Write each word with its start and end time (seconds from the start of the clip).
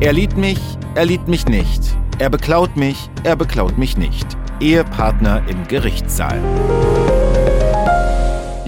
Er 0.00 0.12
liebt 0.12 0.36
mich, 0.36 0.60
er 0.94 1.06
liebt 1.06 1.26
mich 1.26 1.46
nicht. 1.46 1.82
Er 2.20 2.30
beklaut 2.30 2.76
mich, 2.76 3.10
er 3.24 3.34
beklaut 3.34 3.78
mich 3.78 3.96
nicht. 3.96 4.26
Ehepartner 4.60 5.42
im 5.48 5.66
Gerichtssaal. 5.66 6.38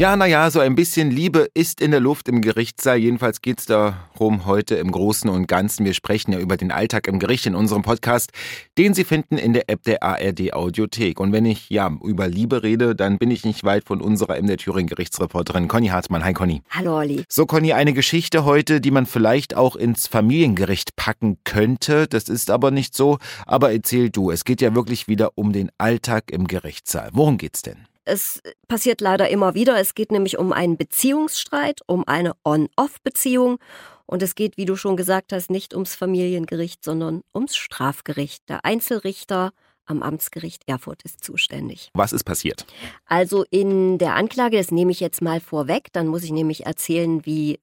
Ja, 0.01 0.17
naja, 0.17 0.51
so 0.51 0.61
ein 0.61 0.77
bisschen 0.77 1.11
Liebe 1.11 1.51
ist 1.53 1.83
in 1.83 1.91
der 1.91 2.01
Luft 2.01 2.27
im 2.27 2.41
Gerichtssaal. 2.41 2.97
Jedenfalls 2.97 3.43
geht 3.43 3.59
es 3.59 3.67
darum 3.67 4.47
heute 4.47 4.77
im 4.77 4.93
Großen 4.93 5.29
und 5.29 5.47
Ganzen. 5.47 5.85
Wir 5.85 5.93
sprechen 5.93 6.33
ja 6.33 6.39
über 6.39 6.57
den 6.57 6.73
Alltag 6.73 7.07
im 7.07 7.19
Gericht 7.19 7.45
in 7.45 7.55
unserem 7.55 7.83
Podcast, 7.83 8.31
den 8.79 8.95
Sie 8.95 9.05
finden 9.05 9.37
in 9.37 9.53
der 9.53 9.69
App 9.69 9.83
der 9.83 10.03
ARD 10.03 10.55
Audiothek. 10.55 11.21
Und 11.21 11.33
wenn 11.33 11.45
ich 11.45 11.69
ja 11.69 11.95
über 12.03 12.29
Liebe 12.29 12.63
rede, 12.63 12.97
dann 12.97 13.19
bin 13.19 13.31
ich 13.31 13.45
nicht 13.45 13.63
weit 13.63 13.85
von 13.85 14.01
unserer 14.01 14.41
MDR 14.41 14.57
Thüringen 14.57 14.89
Gerichtsreporterin 14.89 15.69
Conny 15.69 15.89
Hartmann. 15.89 16.25
Hi 16.25 16.33
Conny. 16.33 16.63
Hallo 16.71 16.97
Olli. 16.97 17.23
So 17.29 17.45
Conny, 17.45 17.75
eine 17.75 17.93
Geschichte 17.93 18.47
heute, 18.47 18.81
die 18.81 18.93
man 18.93 19.05
vielleicht 19.05 19.55
auch 19.55 19.77
ins 19.77 20.07
Familiengericht 20.07 20.97
packen 20.97 21.37
könnte. 21.45 22.09
Das 22.09 22.31
ist 22.31 22.51
aber 22.51 22.71
nicht 22.71 22.97
so. 22.97 23.19
Aber 23.45 23.71
erzähl 23.71 24.09
du, 24.09 24.31
es 24.31 24.45
geht 24.45 24.63
ja 24.63 24.75
wirklich 24.75 25.09
wieder 25.09 25.33
um 25.35 25.53
den 25.53 25.71
Alltag 25.77 26.31
im 26.31 26.47
Gerichtssaal. 26.47 27.11
Worum 27.13 27.37
geht's 27.37 27.61
denn? 27.61 27.87
Es 28.05 28.41
passiert 28.69 29.01
leider 29.01 29.29
immer 29.29 29.55
wieder. 29.55 29.79
Es 29.79 29.95
geht 29.95 30.11
nämlich 30.11 30.39
um 30.39 30.53
einen 30.53 30.77
Beziehungsstreit, 30.77 31.81
um 31.87 32.07
eine 32.07 32.33
On-Off-Beziehung. 32.45 33.59
Und 34.07 34.23
es 34.23 34.35
geht, 34.35 34.57
wie 34.57 34.65
du 34.65 34.75
schon 34.75 34.97
gesagt 34.97 35.33
hast, 35.33 35.51
nicht 35.51 35.75
ums 35.75 35.95
Familiengericht, 35.95 36.85
sondern 36.85 37.23
ums 37.35 37.57
Strafgericht. 37.57 38.49
Der 38.49 38.65
Einzelrichter 38.65 39.53
am 39.87 40.03
Amtsgericht 40.03 40.63
Erfurt 40.67 41.03
ist 41.03 41.23
zuständig. 41.23 41.91
Was 41.95 42.13
ist 42.13 42.25
passiert? 42.25 42.65
Also 43.07 43.45
in 43.51 43.99
der 43.99 44.15
Anklage, 44.15 44.57
das 44.57 44.71
nehme 44.71 44.93
ich 44.93 45.01
jetzt 45.01 45.21
mal 45.21 45.41
vorweg, 45.41 45.89
dann 45.93 46.07
muss 46.07 46.23
ich 46.23 46.31
nämlich 46.31 46.67
erzählen, 46.67 47.25
wie 47.27 47.61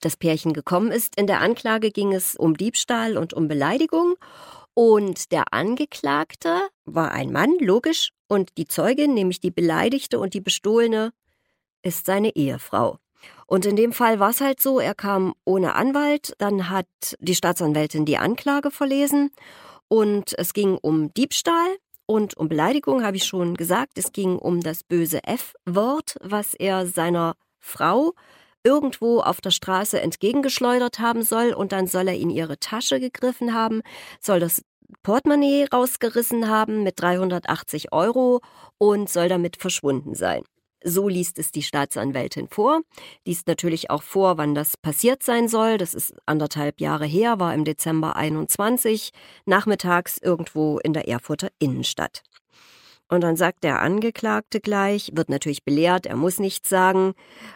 das 0.00 0.16
Pärchen 0.16 0.52
gekommen 0.52 0.90
ist. 0.90 1.18
In 1.18 1.26
der 1.26 1.40
Anklage 1.40 1.90
ging 1.90 2.12
es 2.12 2.36
um 2.36 2.56
Diebstahl 2.56 3.16
und 3.16 3.32
um 3.32 3.48
Beleidigung. 3.48 4.14
Und 4.74 5.32
der 5.32 5.52
Angeklagte 5.52 6.68
war 6.84 7.12
ein 7.12 7.32
Mann, 7.32 7.54
logisch, 7.60 8.10
und 8.32 8.56
die 8.56 8.66
Zeugin, 8.66 9.12
nämlich 9.12 9.40
die 9.40 9.50
Beleidigte 9.50 10.18
und 10.18 10.32
die 10.32 10.40
Bestohlene, 10.40 11.12
ist 11.82 12.06
seine 12.06 12.34
Ehefrau. 12.34 12.96
Und 13.46 13.66
in 13.66 13.76
dem 13.76 13.92
Fall 13.92 14.20
war 14.20 14.30
es 14.30 14.40
halt 14.40 14.58
so, 14.58 14.80
er 14.80 14.94
kam 14.94 15.34
ohne 15.44 15.74
Anwalt, 15.74 16.32
dann 16.38 16.70
hat 16.70 16.86
die 17.18 17.34
Staatsanwältin 17.34 18.06
die 18.06 18.16
Anklage 18.16 18.70
verlesen 18.70 19.32
und 19.86 20.32
es 20.38 20.54
ging 20.54 20.78
um 20.80 21.12
Diebstahl 21.12 21.76
und 22.06 22.34
um 22.38 22.48
Beleidigung, 22.48 23.04
habe 23.04 23.18
ich 23.18 23.24
schon 23.24 23.54
gesagt. 23.54 23.98
Es 23.98 24.12
ging 24.12 24.38
um 24.38 24.62
das 24.62 24.82
böse 24.82 25.22
F-Wort, 25.24 26.16
was 26.22 26.54
er 26.54 26.86
seiner 26.86 27.34
Frau 27.58 28.14
irgendwo 28.64 29.20
auf 29.20 29.42
der 29.42 29.50
Straße 29.50 30.00
entgegengeschleudert 30.00 31.00
haben 31.00 31.22
soll 31.22 31.52
und 31.52 31.72
dann 31.72 31.86
soll 31.86 32.08
er 32.08 32.16
in 32.16 32.30
ihre 32.30 32.58
Tasche 32.58 32.98
gegriffen 32.98 33.52
haben, 33.52 33.82
soll 34.20 34.40
das 34.40 34.62
Portemonnaie 35.02 35.66
rausgerissen 35.72 36.48
haben 36.48 36.82
mit 36.82 37.00
380 37.00 37.92
Euro 37.92 38.40
und 38.78 39.08
soll 39.08 39.28
damit 39.28 39.56
verschwunden 39.56 40.14
sein. 40.14 40.42
So 40.84 41.08
liest 41.08 41.38
es 41.38 41.52
die 41.52 41.62
Staatsanwältin 41.62 42.48
vor. 42.48 42.80
Liest 43.24 43.46
natürlich 43.46 43.90
auch 43.90 44.02
vor, 44.02 44.38
wann 44.38 44.54
das 44.54 44.76
passiert 44.76 45.22
sein 45.22 45.48
soll. 45.48 45.78
Das 45.78 45.94
ist 45.94 46.14
anderthalb 46.26 46.80
Jahre 46.80 47.06
her, 47.06 47.38
war 47.38 47.54
im 47.54 47.64
Dezember 47.64 48.16
21, 48.16 49.10
nachmittags 49.46 50.18
irgendwo 50.18 50.78
in 50.78 50.92
der 50.92 51.08
Erfurter 51.08 51.50
Innenstadt. 51.58 52.22
Und 53.12 53.20
dann 53.20 53.36
sagt 53.36 53.62
der 53.62 53.82
Angeklagte 53.82 54.58
gleich, 54.58 55.10
wird 55.12 55.28
natürlich 55.28 55.64
belehrt, 55.64 56.06
er 56.06 56.16
muss 56.16 56.38
nichts 56.38 56.70
sagen. 56.70 57.12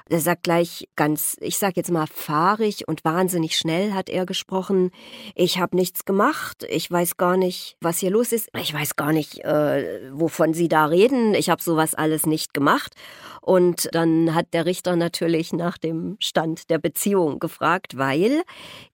Er 0.06 0.20
sagt 0.20 0.42
gleich 0.42 0.86
ganz, 0.96 1.38
ich 1.40 1.56
sag 1.56 1.78
jetzt 1.78 1.90
mal 1.90 2.06
fahrig 2.06 2.86
und 2.86 3.06
wahnsinnig 3.06 3.56
schnell 3.56 3.94
hat 3.94 4.10
er 4.10 4.26
gesprochen. 4.26 4.90
Ich 5.34 5.58
habe 5.58 5.74
nichts 5.74 6.04
gemacht, 6.04 6.66
ich 6.68 6.90
weiß 6.90 7.16
gar 7.16 7.38
nicht, 7.38 7.78
was 7.80 8.00
hier 8.00 8.10
los 8.10 8.32
ist. 8.32 8.50
Ich 8.60 8.74
weiß 8.74 8.96
gar 8.96 9.14
nicht, 9.14 9.46
äh, 9.46 10.10
wovon 10.12 10.52
Sie 10.52 10.68
da 10.68 10.84
reden. 10.84 11.32
Ich 11.32 11.48
habe 11.48 11.62
sowas 11.62 11.94
alles 11.94 12.26
nicht 12.26 12.52
gemacht. 12.52 12.92
Und 13.40 13.88
dann 13.92 14.34
hat 14.34 14.52
der 14.52 14.66
Richter 14.66 14.96
natürlich 14.96 15.52
nach 15.52 15.78
dem 15.78 16.16
Stand 16.18 16.68
der 16.68 16.78
Beziehung 16.78 17.38
gefragt, 17.38 17.96
weil 17.96 18.42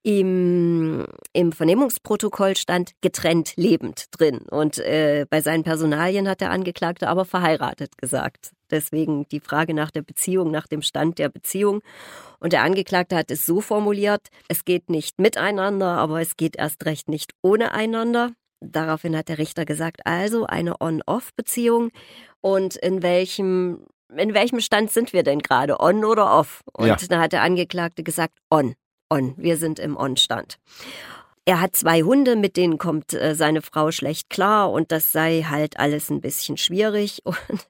im, 0.03 1.07
im 1.33 1.51
Vernehmungsprotokoll 1.51 2.55
stand 2.55 2.91
getrennt 3.01 3.53
lebend 3.55 4.05
drin. 4.11 4.45
Und 4.49 4.77
äh, 4.77 5.25
bei 5.27 5.41
seinen 5.41 5.63
Personalien 5.63 6.29
hat 6.29 6.39
der 6.39 6.51
Angeklagte 6.53 7.09
aber 7.09 7.25
verheiratet 7.25 7.97
gesagt. 7.97 8.53
Deswegen 8.71 9.27
die 9.29 9.39
Frage 9.39 9.73
nach 9.73 9.91
der 9.91 10.01
Beziehung, 10.01 10.49
nach 10.51 10.67
dem 10.67 10.81
Stand 10.81 11.19
der 11.19 11.29
Beziehung. 11.29 11.81
Und 12.39 12.53
der 12.53 12.63
Angeklagte 12.63 13.15
hat 13.15 13.29
es 13.29 13.45
so 13.45 13.61
formuliert, 13.61 14.29
es 14.47 14.65
geht 14.65 14.89
nicht 14.89 15.19
miteinander, 15.19 15.97
aber 15.97 16.21
es 16.21 16.37
geht 16.37 16.55
erst 16.55 16.85
recht 16.85 17.09
nicht 17.09 17.33
ohne 17.41 17.73
einander. 17.73 18.31
Daraufhin 18.61 19.17
hat 19.17 19.27
der 19.27 19.37
Richter 19.37 19.65
gesagt, 19.65 20.05
also 20.05 20.45
eine 20.45 20.79
On-Off-Beziehung 20.79 21.91
und 22.41 22.75
in 22.77 23.03
welchem 23.03 23.85
in 24.15 24.33
welchem 24.33 24.59
Stand 24.59 24.91
sind 24.91 25.13
wir 25.13 25.23
denn 25.23 25.39
gerade, 25.39 25.79
on 25.79 26.05
oder 26.05 26.37
off? 26.37 26.61
Und 26.71 26.87
ja. 26.87 26.95
da 27.09 27.19
hat 27.19 27.33
der 27.33 27.41
Angeklagte 27.41 28.03
gesagt, 28.03 28.37
on, 28.51 28.75
on, 29.09 29.33
wir 29.37 29.57
sind 29.57 29.79
im 29.79 29.97
On-Stand. 29.97 30.59
Er 31.45 31.59
hat 31.59 31.75
zwei 31.75 32.03
Hunde, 32.03 32.35
mit 32.35 32.55
denen 32.55 32.77
kommt 32.77 33.13
äh, 33.13 33.35
seine 33.35 33.61
Frau 33.61 33.91
schlecht 33.91 34.29
klar 34.29 34.71
und 34.71 34.91
das 34.91 35.11
sei 35.11 35.45
halt 35.49 35.77
alles 35.77 36.09
ein 36.09 36.21
bisschen 36.21 36.57
schwierig. 36.57 37.21
Und 37.25 37.65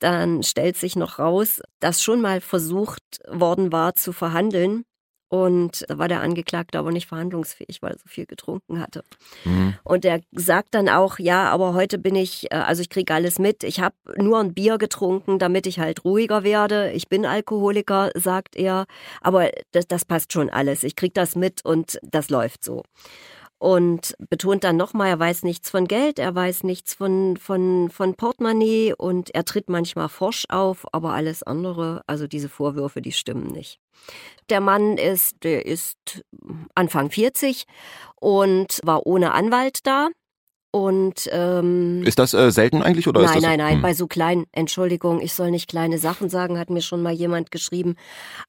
dann 0.00 0.42
stellt 0.42 0.76
sich 0.76 0.94
noch 0.94 1.18
raus, 1.18 1.62
dass 1.80 2.02
schon 2.02 2.20
mal 2.20 2.42
versucht 2.42 3.02
worden 3.28 3.72
war 3.72 3.94
zu 3.94 4.12
verhandeln 4.12 4.84
und 5.28 5.84
da 5.88 5.98
war 5.98 6.06
der 6.06 6.20
Angeklagte 6.20 6.78
aber 6.78 6.92
nicht 6.92 7.06
verhandlungsfähig, 7.08 7.82
weil 7.82 7.92
er 7.92 7.98
so 7.98 8.06
viel 8.06 8.26
getrunken 8.26 8.80
hatte. 8.80 9.02
Mhm. 9.44 9.74
Und 9.82 10.04
er 10.04 10.20
sagt 10.32 10.74
dann 10.74 10.88
auch, 10.88 11.18
ja, 11.18 11.50
aber 11.50 11.74
heute 11.74 11.98
bin 11.98 12.14
ich, 12.14 12.50
äh, 12.52 12.56
also 12.56 12.80
ich 12.82 12.90
kriege 12.90 13.12
alles 13.12 13.38
mit. 13.38 13.64
Ich 13.64 13.80
habe 13.80 13.96
nur 14.16 14.38
ein 14.38 14.54
Bier 14.54 14.78
getrunken, 14.78 15.38
damit 15.38 15.66
ich 15.66 15.80
halt 15.80 16.04
ruhiger 16.04 16.44
werde. 16.44 16.92
Ich 16.92 17.08
bin 17.08 17.26
Alkoholiker, 17.26 18.10
sagt 18.14 18.54
er. 18.54 18.86
Aber 19.20 19.50
das, 19.72 19.88
das 19.88 20.04
passt 20.04 20.32
schon 20.32 20.48
alles. 20.48 20.84
Ich 20.84 20.94
kriege 20.94 21.14
das 21.14 21.34
mit 21.34 21.64
und 21.64 21.98
das 22.02 22.30
läuft 22.30 22.62
so 22.62 22.84
und 23.58 24.14
betont 24.18 24.64
dann 24.64 24.76
nochmal, 24.76 25.08
er 25.08 25.18
weiß 25.18 25.42
nichts 25.42 25.70
von 25.70 25.86
Geld, 25.86 26.18
er 26.18 26.34
weiß 26.34 26.64
nichts 26.64 26.94
von, 26.94 27.36
von, 27.36 27.90
von 27.90 28.14
Portemonnaie 28.14 28.92
und 28.92 29.34
er 29.34 29.44
tritt 29.44 29.68
manchmal 29.68 30.08
forsch 30.08 30.44
auf, 30.48 30.86
aber 30.92 31.12
alles 31.12 31.42
andere, 31.42 32.02
also 32.06 32.26
diese 32.26 32.48
Vorwürfe, 32.48 33.00
die 33.00 33.12
stimmen 33.12 33.46
nicht. 33.46 33.80
Der 34.50 34.60
Mann 34.60 34.98
ist, 34.98 35.42
der 35.42 35.66
ist 35.66 36.24
Anfang 36.74 37.10
40 37.10 37.66
und 38.16 38.80
war 38.84 39.06
ohne 39.06 39.32
Anwalt 39.32 39.86
da. 39.86 40.08
Und 40.76 41.26
ähm, 41.32 42.02
ist 42.04 42.18
das 42.18 42.34
äh, 42.34 42.52
selten 42.52 42.82
eigentlich 42.82 43.08
oder 43.08 43.22
nein, 43.22 43.28
ist 43.28 43.36
das 43.36 43.42
nein, 43.42 43.58
nein, 43.60 43.74
hm. 43.76 43.82
bei 43.82 43.94
so 43.94 44.06
kleinen 44.06 44.44
Entschuldigung, 44.52 45.22
ich 45.22 45.32
soll 45.32 45.50
nicht 45.50 45.70
kleine 45.70 45.96
Sachen 45.96 46.28
sagen, 46.28 46.58
hat 46.58 46.68
mir 46.68 46.82
schon 46.82 47.00
mal 47.00 47.14
jemand 47.14 47.50
geschrieben. 47.50 47.94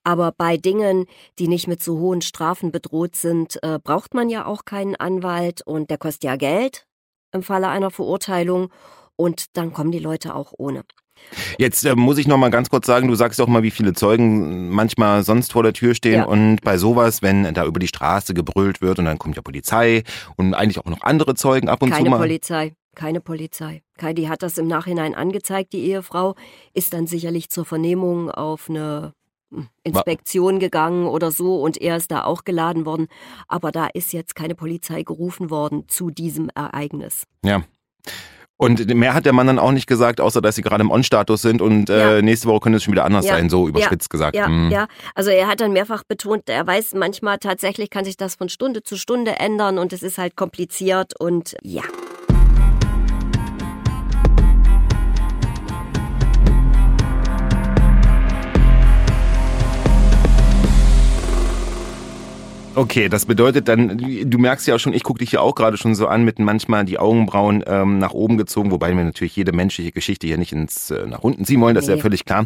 Aber 0.03 0.33
bei 0.37 0.57
Dingen, 0.57 1.05
die 1.39 1.47
nicht 1.47 1.69
mit 1.69 1.81
so 1.81 1.99
hohen 1.99 2.19
Strafen 2.19 2.73
bedroht 2.73 3.15
sind, 3.15 3.63
äh, 3.63 3.79
braucht 3.81 4.13
man 4.13 4.29
ja 4.29 4.45
auch 4.45 4.65
keinen 4.65 4.97
Anwalt 4.97 5.61
und 5.65 5.89
der 5.89 5.97
kostet 5.97 6.25
ja 6.25 6.35
Geld 6.35 6.85
im 7.31 7.43
Falle 7.43 7.69
einer 7.69 7.91
Verurteilung 7.91 8.73
und 9.15 9.55
dann 9.55 9.71
kommen 9.71 9.93
die 9.93 9.99
Leute 9.99 10.35
auch 10.35 10.51
ohne. 10.57 10.83
Jetzt 11.57 11.85
äh, 11.85 11.95
muss 11.95 12.17
ich 12.17 12.27
noch 12.27 12.37
mal 12.37 12.49
ganz 12.49 12.69
kurz 12.69 12.85
sagen, 12.85 13.07
du 13.07 13.15
sagst 13.15 13.39
doch 13.39 13.47
mal, 13.47 13.63
wie 13.63 13.71
viele 13.71 13.93
Zeugen 13.93 14.69
manchmal 14.69 15.23
sonst 15.23 15.51
vor 15.51 15.63
der 15.63 15.73
Tür 15.73 15.93
stehen 15.93 16.19
ja. 16.19 16.25
und 16.25 16.61
bei 16.61 16.77
sowas, 16.77 17.21
wenn 17.21 17.53
da 17.53 17.65
über 17.65 17.79
die 17.79 17.87
Straße 17.87 18.33
gebrüllt 18.33 18.81
wird 18.81 18.99
und 18.99 19.05
dann 19.05 19.19
kommt 19.19 19.35
ja 19.35 19.41
Polizei 19.41 20.03
und 20.35 20.53
eigentlich 20.53 20.79
auch 20.79 20.89
noch 20.89 21.01
andere 21.01 21.35
Zeugen 21.35 21.69
ab 21.69 21.81
und 21.81 21.89
Keine 21.89 22.05
zu 22.05 22.09
mal. 22.09 22.17
Keine 22.17 22.27
Polizei. 22.27 22.73
Keine 22.95 23.21
Polizei. 23.21 23.83
Die 24.13 24.27
hat 24.27 24.41
das 24.41 24.57
im 24.57 24.67
Nachhinein 24.67 25.13
angezeigt, 25.13 25.73
die 25.73 25.85
Ehefrau, 25.85 26.33
ist 26.73 26.93
dann 26.93 27.05
sicherlich 27.05 27.49
zur 27.49 27.63
Vernehmung 27.63 28.31
auf 28.31 28.71
eine 28.71 29.13
hm, 29.51 29.67
Inspektion 29.83 30.57
gegangen 30.57 31.05
oder 31.05 31.29
so 31.31 31.61
und 31.61 31.79
er 31.79 31.97
ist 31.97 32.09
da 32.09 32.23
auch 32.23 32.43
geladen 32.43 32.87
worden. 32.87 33.07
Aber 33.47 33.71
da 33.71 33.87
ist 33.93 34.13
jetzt 34.13 34.35
keine 34.35 34.55
Polizei 34.55 35.03
gerufen 35.03 35.51
worden 35.51 35.87
zu 35.87 36.09
diesem 36.09 36.49
Ereignis. 36.55 37.25
Ja. 37.45 37.63
Und 38.57 38.87
mehr 38.93 39.13
hat 39.13 39.25
der 39.25 39.33
Mann 39.33 39.45
dann 39.45 39.59
auch 39.59 39.71
nicht 39.71 39.85
gesagt, 39.85 40.19
außer 40.19 40.41
dass 40.41 40.55
sie 40.55 40.63
gerade 40.63 40.81
im 40.81 40.89
On-Status 40.89 41.43
sind 41.43 41.61
und 41.61 41.91
äh, 41.91 42.15
ja. 42.15 42.21
nächste 42.23 42.47
Woche 42.47 42.61
könnte 42.61 42.77
es 42.77 42.83
schon 42.83 42.93
wieder 42.93 43.05
anders 43.05 43.25
ja. 43.25 43.35
sein, 43.35 43.49
so 43.49 43.67
überspitzt 43.67 44.07
ja. 44.07 44.11
gesagt. 44.11 44.35
Ja, 44.35 44.47
mhm. 44.47 44.71
ja, 44.71 44.87
also 45.13 45.29
er 45.29 45.47
hat 45.47 45.61
dann 45.61 45.73
mehrfach 45.73 46.03
betont, 46.03 46.49
er 46.49 46.65
weiß 46.65 46.95
manchmal 46.95 47.37
tatsächlich 47.37 47.91
kann 47.91 48.03
sich 48.03 48.17
das 48.17 48.35
von 48.35 48.49
Stunde 48.49 48.81
zu 48.81 48.97
Stunde 48.97 49.39
ändern 49.39 49.77
und 49.77 49.93
es 49.93 50.01
ist 50.01 50.17
halt 50.17 50.35
kompliziert 50.35 51.13
und 51.19 51.55
ja. 51.61 51.83
Okay, 62.77 63.09
das 63.09 63.25
bedeutet 63.25 63.67
dann, 63.67 63.97
du 63.97 64.37
merkst 64.37 64.67
ja 64.67 64.75
auch 64.75 64.79
schon, 64.79 64.93
ich 64.93 65.01
gucke 65.01 65.17
dich 65.17 65.31
ja 65.31 65.39
auch 65.39 65.55
gerade 65.55 65.77
schon 65.77 65.95
so 65.95 66.05
an, 66.05 66.23
mit 66.23 66.37
manchmal 66.37 66.85
die 66.85 66.99
Augenbrauen 66.99 67.63
ähm, 67.65 67.97
nach 67.97 68.11
oben 68.11 68.37
gezogen, 68.37 68.69
wobei 68.69 68.95
wir 68.95 69.03
natürlich 69.03 69.35
jede 69.35 69.51
menschliche 69.51 69.91
Geschichte 69.91 70.27
hier 70.27 70.37
nicht 70.37 70.53
ins 70.53 70.91
äh, 70.91 71.07
nach 71.07 71.23
unten 71.23 71.43
ziehen 71.43 71.59
wollen, 71.59 71.73
das 71.73 71.87
nee. 71.87 71.93
ist 71.93 71.97
ja 71.97 72.01
völlig 72.03 72.25
klar. 72.25 72.45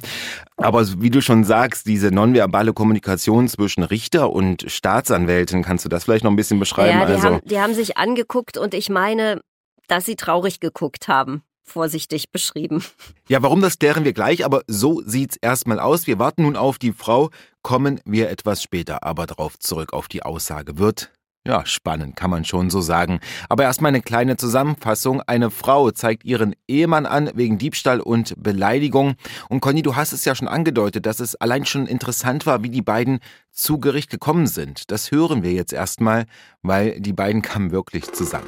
Aber 0.56 0.88
wie 1.02 1.10
du 1.10 1.20
schon 1.20 1.44
sagst, 1.44 1.86
diese 1.86 2.12
nonverbale 2.12 2.72
Kommunikation 2.72 3.50
zwischen 3.50 3.84
Richter 3.84 4.32
und 4.32 4.64
Staatsanwältin, 4.72 5.64
kannst 5.64 5.84
du 5.84 5.90
das 5.90 6.06
vielleicht 6.06 6.24
noch 6.24 6.32
ein 6.32 6.38
bisschen 6.38 6.60
beschreiben? 6.60 6.98
Ja, 6.98 7.06
die, 7.08 7.12
also, 7.12 7.24
haben, 7.26 7.40
die 7.44 7.60
haben 7.60 7.74
sich 7.74 7.98
angeguckt 7.98 8.58
und 8.58 8.74
ich 8.74 8.90
meine, 8.90 9.42
dass 9.90 10.06
sie 10.06 10.16
traurig 10.16 10.62
geguckt 10.62 11.10
haben 11.10 11.44
vorsichtig 11.72 12.32
beschrieben. 12.32 12.84
Ja, 13.28 13.42
warum 13.42 13.62
das 13.62 13.80
klären 13.80 14.04
wir 14.04 14.14
gleich, 14.14 14.46
aber 14.46 14.62
so 14.68 15.02
sieht's 15.06 15.38
erstmal 15.38 15.80
aus. 15.80 16.08
Wir 16.08 16.20
warten 16.20 16.44
nun 16.44 16.56
auf 16.56 16.78
die 16.78 16.94
Frau, 16.94 17.30
kommen 17.62 18.00
wir 18.06 18.30
etwas 18.30 18.62
später 18.62 19.04
aber 19.04 19.26
darauf 19.26 19.58
zurück 19.60 19.94
auf 19.94 20.08
die 20.08 20.24
Aussage 20.24 20.78
wird. 20.78 21.12
Ja, 21.44 21.66
spannend, 21.66 22.16
kann 22.16 22.30
man 22.30 22.46
schon 22.46 22.70
so 22.70 22.82
sagen. 22.82 23.20
Aber 23.50 23.64
erstmal 23.64 23.90
eine 23.90 24.04
kleine 24.04 24.38
Zusammenfassung. 24.38 25.24
Eine 25.26 25.50
Frau 25.50 25.90
zeigt 25.90 26.24
ihren 26.24 26.56
Ehemann 26.68 27.08
an 27.08 27.32
wegen 27.34 27.58
Diebstahl 27.58 28.00
und 28.00 28.36
Beleidigung. 28.38 29.16
Und 29.50 29.60
Conny, 29.60 29.82
du 29.82 29.96
hast 29.96 30.14
es 30.14 30.24
ja 30.24 30.36
schon 30.36 30.48
angedeutet, 30.48 31.08
dass 31.08 31.20
es 31.20 31.36
allein 31.36 31.66
schon 31.66 31.88
interessant 31.88 32.46
war, 32.46 32.62
wie 32.62 32.70
die 32.70 32.84
beiden 32.84 33.22
zu 33.50 33.80
Gericht 33.80 34.12
gekommen 34.12 34.46
sind. 34.46 34.92
Das 34.92 35.10
hören 35.10 35.42
wir 35.42 35.52
jetzt 35.52 35.74
erstmal, 35.74 36.26
weil 36.62 37.02
die 37.02 37.14
beiden 37.14 37.42
kamen 37.42 37.72
wirklich 37.72 38.12
zusammen. 38.12 38.48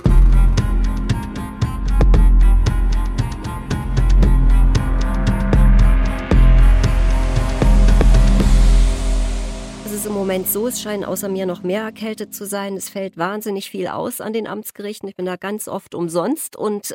Ist 10.03 10.09
im 10.09 10.15
Moment 10.15 10.49
so, 10.49 10.67
es 10.67 10.81
scheinen 10.81 11.05
außer 11.05 11.29
mir 11.29 11.45
noch 11.45 11.63
mehr 11.63 11.83
erkältet 11.83 12.35
zu 12.35 12.45
sein. 12.45 12.75
Es 12.75 12.89
fällt 12.89 13.15
wahnsinnig 13.15 13.69
viel 13.69 13.87
aus 13.87 14.19
an 14.19 14.33
den 14.33 14.47
Amtsgerichten. 14.47 15.07
Ich 15.07 15.15
bin 15.15 15.25
da 15.25 15.37
ganz 15.37 15.69
oft 15.69 15.95
umsonst 15.95 16.57
und 16.57 16.93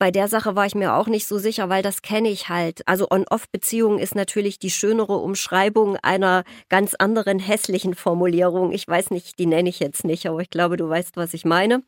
bei 0.00 0.10
der 0.10 0.28
Sache 0.28 0.56
war 0.56 0.64
ich 0.64 0.74
mir 0.74 0.94
auch 0.94 1.08
nicht 1.08 1.26
so 1.26 1.36
sicher, 1.36 1.68
weil 1.68 1.82
das 1.82 2.00
kenne 2.00 2.30
ich 2.30 2.48
halt. 2.48 2.80
Also 2.88 3.08
On-Off-Beziehung 3.10 3.98
ist 3.98 4.14
natürlich 4.14 4.58
die 4.58 4.70
schönere 4.70 5.18
Umschreibung 5.18 5.98
einer 5.98 6.44
ganz 6.70 6.94
anderen 6.94 7.38
hässlichen 7.38 7.94
Formulierung. 7.94 8.72
Ich 8.72 8.88
weiß 8.88 9.10
nicht, 9.10 9.38
die 9.38 9.44
nenne 9.44 9.68
ich 9.68 9.78
jetzt 9.78 10.06
nicht, 10.06 10.24
aber 10.26 10.40
ich 10.40 10.48
glaube, 10.48 10.78
du 10.78 10.88
weißt, 10.88 11.18
was 11.18 11.34
ich 11.34 11.44
meine. 11.44 11.82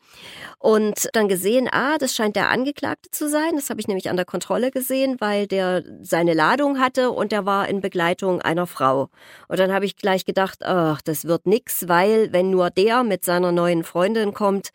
Und 0.58 1.08
dann 1.14 1.26
gesehen, 1.26 1.70
ah, 1.72 1.96
das 1.96 2.14
scheint 2.14 2.36
der 2.36 2.50
Angeklagte 2.50 3.10
zu 3.10 3.30
sein. 3.30 3.52
Das 3.56 3.70
habe 3.70 3.80
ich 3.80 3.88
nämlich 3.88 4.10
an 4.10 4.16
der 4.16 4.26
Kontrolle 4.26 4.70
gesehen, 4.70 5.16
weil 5.18 5.46
der 5.46 5.82
seine 6.02 6.34
Ladung 6.34 6.78
hatte 6.80 7.12
und 7.12 7.32
der 7.32 7.46
war 7.46 7.66
in 7.66 7.80
Begleitung 7.80 8.42
einer 8.42 8.66
Frau. 8.66 9.08
Und 9.48 9.58
dann 9.58 9.72
habe 9.72 9.86
ich 9.86 9.96
gleich 9.96 10.26
gedacht, 10.26 10.62
ach, 10.66 11.00
das 11.00 11.24
wird 11.24 11.46
nix, 11.46 11.88
weil 11.88 12.30
wenn 12.30 12.50
nur 12.50 12.68
der 12.68 13.04
mit 13.04 13.24
seiner 13.24 13.52
neuen 13.52 13.84
Freundin 13.84 14.34
kommt, 14.34 14.70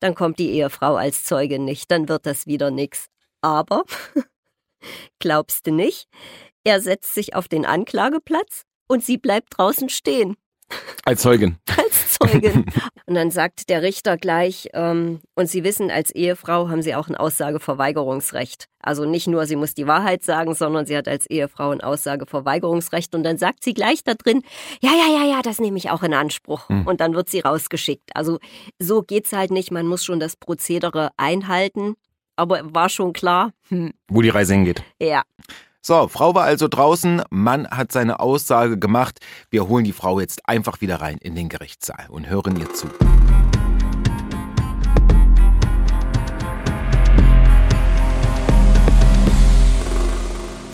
dann 0.00 0.14
kommt 0.14 0.38
die 0.38 0.50
Ehefrau 0.50 0.96
als 0.96 1.24
Zeugin 1.24 1.64
nicht, 1.64 1.90
dann 1.90 2.08
wird 2.08 2.26
das 2.26 2.46
wieder 2.46 2.70
nix. 2.70 3.06
Aber, 3.40 3.84
glaubst 5.18 5.66
du 5.66 5.72
nicht, 5.72 6.08
er 6.64 6.80
setzt 6.80 7.14
sich 7.14 7.34
auf 7.34 7.48
den 7.48 7.64
Anklageplatz 7.64 8.64
und 8.88 9.04
sie 9.04 9.16
bleibt 9.16 9.56
draußen 9.56 9.88
stehen. 9.88 10.36
Als 11.04 11.22
Zeugin. 11.22 11.58
Zeugin. 12.22 12.66
Und 13.06 13.14
dann 13.14 13.30
sagt 13.30 13.68
der 13.68 13.82
Richter 13.82 14.16
gleich, 14.16 14.68
ähm, 14.72 15.20
und 15.34 15.48
Sie 15.48 15.64
wissen, 15.64 15.90
als 15.90 16.10
Ehefrau 16.12 16.68
haben 16.68 16.82
Sie 16.82 16.94
auch 16.94 17.08
ein 17.08 17.16
Aussageverweigerungsrecht. 17.16 18.68
Also 18.82 19.04
nicht 19.04 19.26
nur, 19.26 19.46
sie 19.46 19.56
muss 19.56 19.74
die 19.74 19.86
Wahrheit 19.86 20.22
sagen, 20.22 20.54
sondern 20.54 20.86
sie 20.86 20.96
hat 20.96 21.06
als 21.06 21.26
Ehefrau 21.26 21.70
ein 21.70 21.82
Aussageverweigerungsrecht. 21.82 23.14
Und 23.14 23.24
dann 23.24 23.36
sagt 23.36 23.62
sie 23.62 23.74
gleich 23.74 24.04
da 24.04 24.14
drin, 24.14 24.42
ja, 24.80 24.90
ja, 24.92 25.20
ja, 25.20 25.26
ja, 25.26 25.42
das 25.42 25.60
nehme 25.60 25.76
ich 25.76 25.90
auch 25.90 26.02
in 26.02 26.14
Anspruch. 26.14 26.68
Hm. 26.68 26.86
Und 26.86 27.00
dann 27.00 27.14
wird 27.14 27.28
sie 27.28 27.40
rausgeschickt. 27.40 28.10
Also 28.14 28.38
so 28.78 29.02
geht's 29.02 29.32
halt 29.32 29.50
nicht. 29.50 29.70
Man 29.70 29.86
muss 29.86 30.04
schon 30.04 30.18
das 30.20 30.36
Prozedere 30.36 31.10
einhalten. 31.16 31.94
Aber 32.36 32.60
war 32.74 32.88
schon 32.88 33.12
klar. 33.12 33.52
Hm. 33.68 33.92
Wo 34.08 34.22
die 34.22 34.30
Reise 34.30 34.54
hingeht. 34.54 34.82
Ja. 34.98 35.22
So, 35.82 36.08
Frau 36.08 36.34
war 36.34 36.44
also 36.44 36.68
draußen, 36.68 37.22
Mann 37.30 37.66
hat 37.66 37.90
seine 37.90 38.20
Aussage 38.20 38.78
gemacht. 38.78 39.18
Wir 39.48 39.66
holen 39.66 39.86
die 39.86 39.94
Frau 39.94 40.20
jetzt 40.20 40.46
einfach 40.46 40.82
wieder 40.82 40.96
rein 40.96 41.16
in 41.22 41.34
den 41.34 41.48
Gerichtssaal 41.48 42.06
und 42.10 42.28
hören 42.28 42.60
ihr 42.60 42.70
zu. 42.74 42.86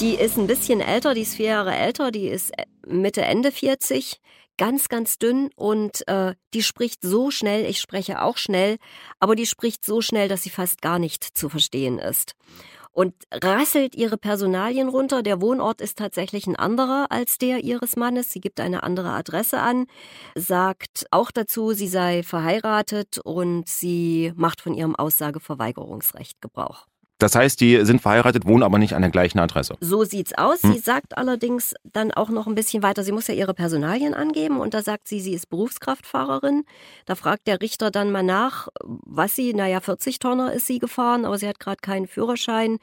Die 0.01 0.15
ist 0.17 0.37
ein 0.39 0.49
bisschen 0.49 0.81
älter, 0.81 1.15
die 1.15 1.23
ist 1.23 1.37
vier 1.37 1.47
Jahre 1.47 1.77
älter, 1.77 2.11
die 2.11 2.27
ist 2.27 2.51
äh, 2.59 2.65
Mitte, 2.85 3.23
Ende 3.23 3.53
40, 3.53 4.21
ganz, 4.59 4.89
ganz 4.89 5.19
dünn 5.19 5.51
und 5.55 6.07
äh, 6.09 6.35
die 6.53 6.65
spricht 6.65 7.03
so 7.03 7.31
schnell, 7.31 7.65
ich 7.65 7.79
spreche 7.79 8.23
auch 8.23 8.39
schnell, 8.39 8.77
aber 9.21 9.37
die 9.37 9.47
spricht 9.47 9.85
so 9.85 10.01
schnell, 10.01 10.27
dass 10.27 10.43
sie 10.43 10.51
fast 10.51 10.83
gar 10.83 10.99
nicht 10.99 11.23
zu 11.23 11.49
verstehen 11.49 12.01
ist 12.01 12.35
und 12.97 13.13
rasselt 13.31 13.95
ihre 13.95 14.17
Personalien 14.17 14.89
runter. 14.89 15.23
Der 15.23 15.43
Wohnort 15.43 15.83
ist 15.83 15.99
tatsächlich 15.99 16.47
ein 16.47 16.57
anderer 16.57 17.07
als 17.11 17.37
der 17.37 17.63
ihres 17.63 17.95
Mannes. 17.95 18.33
Sie 18.33 18.41
gibt 18.41 18.59
eine 18.59 18.83
andere 18.85 19.11
Adresse 19.11 19.61
an, 19.61 19.87
sagt 20.35 21.07
auch 21.11 21.31
dazu, 21.31 21.73
sie 21.73 21.89
sei 21.89 22.23
verheiratet 22.23 23.19
und 23.19 23.69
sie 23.69 24.33
macht 24.35 24.63
von 24.63 24.73
ihrem 24.73 24.97
Aussageverweigerungsrecht 24.97 26.41
Gebrauch. 26.41 26.87
Das 27.19 27.35
heißt, 27.35 27.61
die 27.61 27.83
sind 27.85 28.03
verheiratet, 28.03 28.45
wohnen 28.47 28.63
aber 28.63 28.79
nicht 28.79 28.95
an 28.95 29.01
der 29.01 29.11
gleichen 29.11 29.39
Adresse. 29.39 29.77
So 29.81 30.05
sieht's 30.05 30.37
aus. 30.37 30.63
Hm. 30.63 30.75
Sie 30.75 30.79
sagt 30.81 31.17
allerdings 31.17 31.75
dann 31.85 32.13
auch 32.13 32.29
noch 32.29 32.47
ein 32.47 32.55
bisschen 32.55 32.83
weiter. 32.83 33.05
Sie 33.05 33.13
muss 33.13 33.27
ja 33.27 33.35
ihre 33.35 33.55
Personalien 33.55 34.13
angeben 34.13 34.61
und 34.61 34.75
da 34.75 34.83
sagt 34.83 35.09
sie, 35.09 35.21
sie 35.21 35.33
ist 35.33 35.49
Berufskraftfahrerin. 35.49 36.65
Da 37.07 37.15
fragt 37.15 37.47
der 37.47 37.63
Richter 37.63 37.91
dann 37.91 38.13
mal 38.13 38.23
nach, 38.23 38.69
was 38.85 39.35
sie, 39.35 39.55
naja, 39.55 39.81
40 39.81 40.19
Tonner 40.19 40.53
ist 40.53 40.67
sie 40.67 40.79
gefahren, 40.79 41.25
aber 41.25 41.39
sie 41.39 41.49
hat 41.49 41.59
gerade 41.59 41.81
keinen 41.81 42.07
Führerschein. 42.07 42.79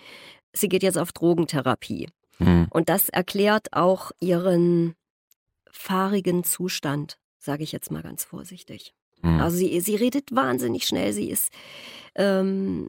Sie 0.51 0.69
geht 0.69 0.83
jetzt 0.83 0.97
auf 0.97 1.11
Drogentherapie. 1.11 2.09
Hm. 2.37 2.67
Und 2.71 2.89
das 2.89 3.09
erklärt 3.09 3.73
auch 3.73 4.11
ihren 4.19 4.95
fahrigen 5.69 6.43
Zustand, 6.43 7.17
sage 7.37 7.63
ich 7.63 7.71
jetzt 7.71 7.91
mal 7.91 8.01
ganz 8.01 8.23
vorsichtig. 8.23 8.93
Hm. 9.21 9.39
Also 9.39 9.57
sie, 9.57 9.79
sie 9.79 9.95
redet 9.95 10.35
wahnsinnig 10.35 10.85
schnell. 10.85 11.13
Sie 11.13 11.29
ist 11.29 11.51
ähm, 12.15 12.87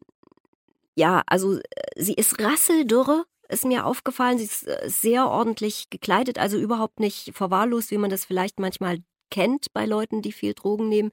ja, 0.97 1.23
also 1.27 1.59
äh, 1.59 1.63
sie 1.97 2.15
ist 2.15 2.41
rasseldürre, 2.41 3.25
ist 3.49 3.65
mir 3.65 3.87
aufgefallen. 3.87 4.39
Sie 4.39 4.45
ist 4.45 4.67
äh, 4.67 4.89
sehr 4.89 5.29
ordentlich 5.29 5.91
gekleidet, 5.91 6.39
also 6.39 6.59
überhaupt 6.59 7.01
nicht 7.01 7.33
verwahrlost, 7.35 7.91
wie 7.91 7.99
man 7.99 8.11
das 8.11 8.25
vielleicht 8.25 8.61
manchmal 8.61 8.99
kennt 9.31 9.73
bei 9.73 9.87
Leuten, 9.87 10.23
die 10.23 10.33
viel 10.33 10.55
Drogen 10.55 10.89
nehmen. 10.89 11.11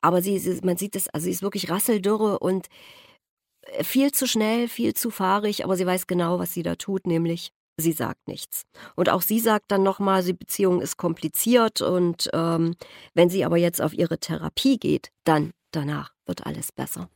Aber 0.00 0.22
sie, 0.22 0.38
sie 0.38 0.60
man 0.62 0.76
sieht 0.76 0.94
das, 0.94 1.08
also 1.08 1.24
sie 1.24 1.32
ist 1.32 1.42
wirklich 1.42 1.70
rasseldürre 1.70 2.38
und 2.38 2.68
äh, 3.62 3.84
viel 3.84 4.12
zu 4.12 4.26
schnell, 4.26 4.68
viel 4.68 4.94
zu 4.94 5.10
fahrig, 5.10 5.64
aber 5.64 5.76
sie 5.76 5.86
weiß 5.86 6.06
genau, 6.06 6.38
was 6.38 6.52
sie 6.52 6.62
da 6.62 6.76
tut, 6.76 7.06
nämlich 7.06 7.52
sie 7.78 7.92
sagt 7.92 8.28
nichts. 8.28 8.62
Und 8.94 9.10
auch 9.10 9.22
sie 9.22 9.40
sagt 9.40 9.70
dann 9.70 9.82
nochmal, 9.82 10.24
die 10.24 10.32
Beziehung 10.32 10.80
ist 10.80 10.96
kompliziert 10.96 11.82
und 11.82 12.30
ähm, 12.32 12.74
wenn 13.14 13.28
sie 13.30 13.44
aber 13.44 13.58
jetzt 13.58 13.82
auf 13.82 13.92
ihre 13.92 14.18
Therapie 14.18 14.78
geht, 14.78 15.10
dann 15.24 15.52
danach 15.70 16.12
wird 16.26 16.46
alles 16.46 16.72
besser. 16.72 17.08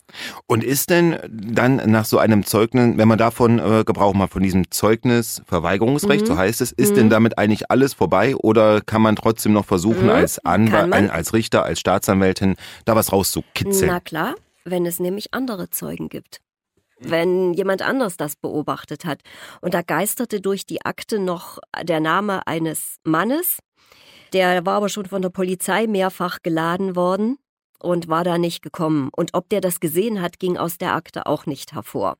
Und 0.47 0.63
ist 0.63 0.91
denn 0.91 1.19
dann 1.29 1.77
nach 1.91 2.05
so 2.05 2.19
einem 2.19 2.45
Zeugnis, 2.45 2.97
wenn 2.97 3.09
man 3.09 3.19
davon 3.19 3.59
äh, 3.59 3.85
Gebrauch 3.85 4.15
macht, 4.15 4.33
von 4.33 4.43
diesem 4.43 4.71
Zeugnis 4.71 5.43
Verweigerungsrecht, 5.47 6.23
mhm. 6.23 6.27
so 6.27 6.37
heißt 6.37 6.61
es, 6.61 6.73
ist 6.73 6.93
mhm. 6.93 6.97
denn 6.97 7.11
damit 7.11 7.39
eigentlich 7.39 7.71
alles 7.71 7.95
vorbei 7.95 8.37
oder 8.37 8.81
kann 8.81 9.03
man 9.03 9.17
trotzdem 9.17 9.53
noch 9.53 9.65
versuchen, 9.65 10.05
mhm. 10.05 10.11
als, 10.11 10.45
Anwalt, 10.45 11.11
als 11.11 11.33
Richter, 11.33 11.65
als 11.65 11.81
Staatsanwältin 11.81 12.57
da 12.85 12.95
was 12.95 13.13
rauszukitzeln? 13.13 13.91
Na 13.91 14.01
klar, 14.01 14.35
wenn 14.65 14.87
es 14.87 15.01
nämlich 15.01 15.35
andere 15.35 15.71
Zeugen 15.71 16.09
gibt. 16.09 16.41
Wenn 17.03 17.55
jemand 17.55 17.81
anders 17.81 18.19
das 18.19 18.37
beobachtet 18.37 19.07
hat. 19.07 19.23
Und 19.63 19.73
da 19.73 19.81
geisterte 19.81 20.43
durch 20.43 20.67
die 20.67 20.85
Akte 20.85 21.19
noch 21.19 21.59
der 21.83 21.99
Name 21.99 22.47
eines 22.47 22.97
Mannes, 23.05 23.59
der 24.35 24.67
war 24.67 24.75
aber 24.75 24.91
schon 24.91 25.07
von 25.07 25.23
der 25.23 25.31
Polizei 25.31 25.87
mehrfach 25.87 26.41
geladen 26.43 26.95
worden 26.97 27.39
und 27.83 28.09
war 28.09 28.25
da 28.25 28.39
nicht 28.39 28.63
gekommen. 28.63 29.11
Und 29.15 29.35
ob 29.35 29.49
der 29.49 29.61
das 29.61 29.81
gesehen 29.81 30.21
hat, 30.21 30.39
ging 30.39 30.57
aus 30.57 30.79
der 30.79 30.95
Akte 30.95 31.27
auch 31.27 31.47
nicht 31.47 31.73
hervor. 31.73 32.17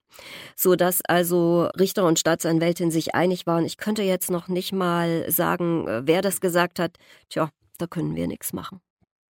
So 0.57 0.77
dass 0.77 1.01
also 1.05 1.69
Richter 1.79 2.07
und 2.07 2.19
Staatsanwältin 2.19 2.91
sich 2.91 3.15
einig 3.15 3.47
waren. 3.47 3.65
Ich 3.65 3.77
könnte 3.77 4.03
jetzt 4.03 4.31
noch 4.31 4.49
nicht 4.49 4.73
mal 4.73 5.31
sagen, 5.31 5.87
äh, 5.87 6.03
wer 6.05 6.23
das 6.23 6.41
gesagt 6.41 6.79
hat. 6.79 6.97
Tja, 7.29 7.51
da 7.79 7.87
können 7.87 8.15
wir 8.15 8.27
nichts 8.27 8.53
machen. 8.53 8.81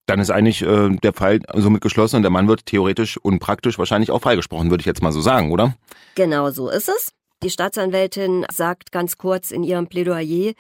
Dann 0.06 0.20
ist 0.20 0.32
eigentlich 0.32 0.64
äh, 0.64 0.90
der 1.04 1.14
Fall 1.14 1.40
somit 1.56 1.82
geschlossen 1.82 2.18
und 2.18 2.22
der 2.24 2.32
Mann 2.32 2.48
wird 2.48 2.66
theoretisch 2.66 3.18
und 3.18 3.40
praktisch 3.40 3.78
wahrscheinlich 3.78 4.10
auch 4.10 4.22
freigesprochen, 4.22 4.72
würde 4.72 4.82
ich 4.82 4.88
jetzt 4.88 5.04
mal 5.04 5.12
so 5.12 5.22
sagen, 5.22 5.52
oder? 5.52 5.76
Genau 6.16 6.50
so 6.50 6.70
ist 6.70 6.90
es. 6.90 7.14
Die 7.42 7.50
Staatsanwältin 7.50 8.46
sagt 8.52 8.92
ganz 8.92 9.18
kurz 9.18 9.52
in 9.52 9.64
ihrem 9.64 9.88
Plädoyer, 9.88 10.54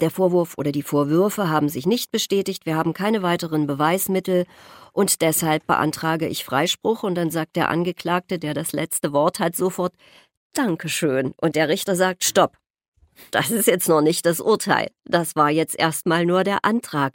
der 0.00 0.10
Vorwurf 0.10 0.58
oder 0.58 0.70
die 0.70 0.82
Vorwürfe 0.82 1.48
haben 1.48 1.70
sich 1.70 1.86
nicht 1.86 2.12
bestätigt, 2.12 2.66
wir 2.66 2.76
haben 2.76 2.92
keine 2.92 3.22
weiteren 3.22 3.66
Beweismittel 3.66 4.44
und 4.96 5.20
deshalb 5.20 5.66
beantrage 5.66 6.26
ich 6.26 6.42
Freispruch. 6.42 7.02
Und 7.02 7.16
dann 7.16 7.30
sagt 7.30 7.56
der 7.56 7.68
Angeklagte, 7.68 8.38
der 8.38 8.54
das 8.54 8.72
letzte 8.72 9.12
Wort 9.12 9.40
hat, 9.40 9.54
sofort 9.54 9.92
Dankeschön. 10.54 11.34
Und 11.38 11.54
der 11.54 11.68
Richter 11.68 11.94
sagt 11.96 12.24
Stopp. 12.24 12.56
Das 13.30 13.50
ist 13.50 13.66
jetzt 13.66 13.90
noch 13.90 14.00
nicht 14.00 14.24
das 14.24 14.40
Urteil. 14.40 14.88
Das 15.04 15.36
war 15.36 15.50
jetzt 15.50 15.78
erstmal 15.78 16.24
nur 16.24 16.44
der 16.44 16.64
Antrag. 16.64 17.12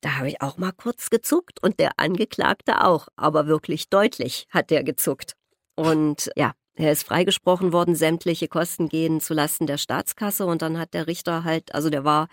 Da 0.00 0.16
habe 0.16 0.28
ich 0.28 0.42
auch 0.42 0.58
mal 0.58 0.72
kurz 0.72 1.10
gezuckt 1.10 1.62
und 1.62 1.78
der 1.78 1.92
Angeklagte 1.96 2.84
auch, 2.84 3.06
aber 3.14 3.46
wirklich 3.46 3.88
deutlich 3.88 4.48
hat 4.50 4.70
der 4.70 4.82
gezuckt. 4.82 5.34
Und 5.76 6.28
ja, 6.34 6.54
er 6.74 6.90
ist 6.90 7.04
freigesprochen 7.04 7.72
worden, 7.72 7.94
sämtliche 7.94 8.48
Kosten 8.48 8.88
gehen 8.88 9.20
zulasten 9.20 9.68
der 9.68 9.78
Staatskasse 9.78 10.44
und 10.44 10.60
dann 10.60 10.76
hat 10.76 10.92
der 10.92 11.06
Richter 11.06 11.44
halt, 11.44 11.72
also 11.72 11.88
der 11.88 12.02
war 12.02 12.26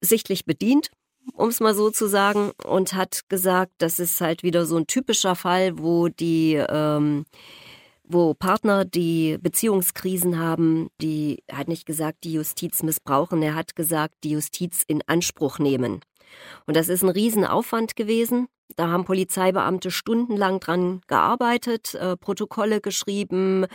sichtlich 0.00 0.44
bedient, 0.44 0.90
um 1.34 1.48
es 1.48 1.60
mal 1.60 1.74
so 1.74 1.90
zu 1.90 2.06
sagen, 2.06 2.52
und 2.64 2.92
hat 2.92 3.28
gesagt, 3.28 3.72
das 3.78 3.98
ist 3.98 4.20
halt 4.20 4.42
wieder 4.42 4.66
so 4.66 4.76
ein 4.76 4.86
typischer 4.86 5.34
Fall, 5.34 5.78
wo 5.78 6.08
die 6.08 6.54
ähm, 6.54 7.24
wo 8.12 8.34
Partner, 8.34 8.84
die 8.84 9.38
Beziehungskrisen 9.40 10.38
haben, 10.38 10.90
die 11.00 11.42
hat 11.50 11.68
nicht 11.68 11.86
gesagt, 11.86 12.24
die 12.24 12.32
Justiz 12.32 12.82
missbrauchen, 12.82 13.40
er 13.42 13.54
hat 13.54 13.76
gesagt, 13.76 14.14
die 14.24 14.30
Justiz 14.30 14.82
in 14.86 15.02
Anspruch 15.06 15.58
nehmen. 15.58 16.00
Und 16.66 16.76
das 16.76 16.88
ist 16.88 17.02
ein 17.02 17.08
Riesenaufwand 17.08 17.96
gewesen. 17.96 18.48
Da 18.76 18.88
haben 18.88 19.04
Polizeibeamte 19.04 19.90
stundenlang 19.90 20.60
dran 20.60 21.00
gearbeitet, 21.08 21.94
äh, 21.94 22.16
Protokolle 22.16 22.80
geschrieben. 22.80 23.66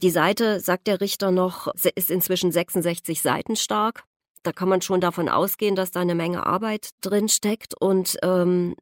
Die 0.00 0.10
Seite, 0.10 0.60
sagt 0.60 0.86
der 0.86 1.00
Richter 1.00 1.30
noch, 1.30 1.68
ist 1.74 2.10
inzwischen 2.10 2.50
66 2.50 3.20
Seiten 3.20 3.56
stark. 3.56 4.04
Da 4.48 4.52
kann 4.52 4.70
man 4.70 4.80
schon 4.80 5.02
davon 5.02 5.28
ausgehen, 5.28 5.76
dass 5.76 5.90
da 5.90 6.00
eine 6.00 6.14
Menge 6.14 6.46
Arbeit 6.46 6.92
drin 7.02 7.28
steckt. 7.28 7.74
Und 7.78 8.16
ähm, 8.22 8.76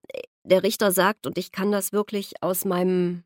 der 0.44 0.62
Richter 0.62 0.92
sagt, 0.92 1.26
und 1.26 1.37
ich 1.38 1.50
kann 1.50 1.73
das 1.73 1.92
wirklich 1.92 2.35
aus 2.40 2.64
meinem 2.64 3.25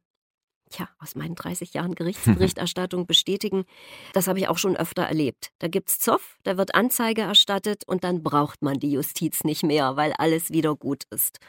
tja, 0.70 0.88
aus 0.98 1.16
meinen 1.16 1.34
30 1.34 1.74
Jahren 1.74 1.94
Gerichtsberichterstattung 1.96 3.06
bestätigen. 3.06 3.66
Das 4.14 4.26
habe 4.26 4.38
ich 4.38 4.48
auch 4.48 4.56
schon 4.56 4.74
öfter 4.74 5.02
erlebt. 5.02 5.50
Da 5.58 5.68
gibt 5.68 5.90
es 5.90 5.98
Zoff, 5.98 6.38
da 6.44 6.56
wird 6.56 6.74
Anzeige 6.74 7.20
erstattet 7.20 7.84
und 7.86 8.04
dann 8.04 8.22
braucht 8.22 8.62
man 8.62 8.78
die 8.80 8.92
Justiz 8.92 9.44
nicht 9.44 9.62
mehr, 9.62 9.96
weil 9.96 10.14
alles 10.14 10.50
wieder 10.50 10.74
gut 10.74 11.04
ist. 11.10 11.40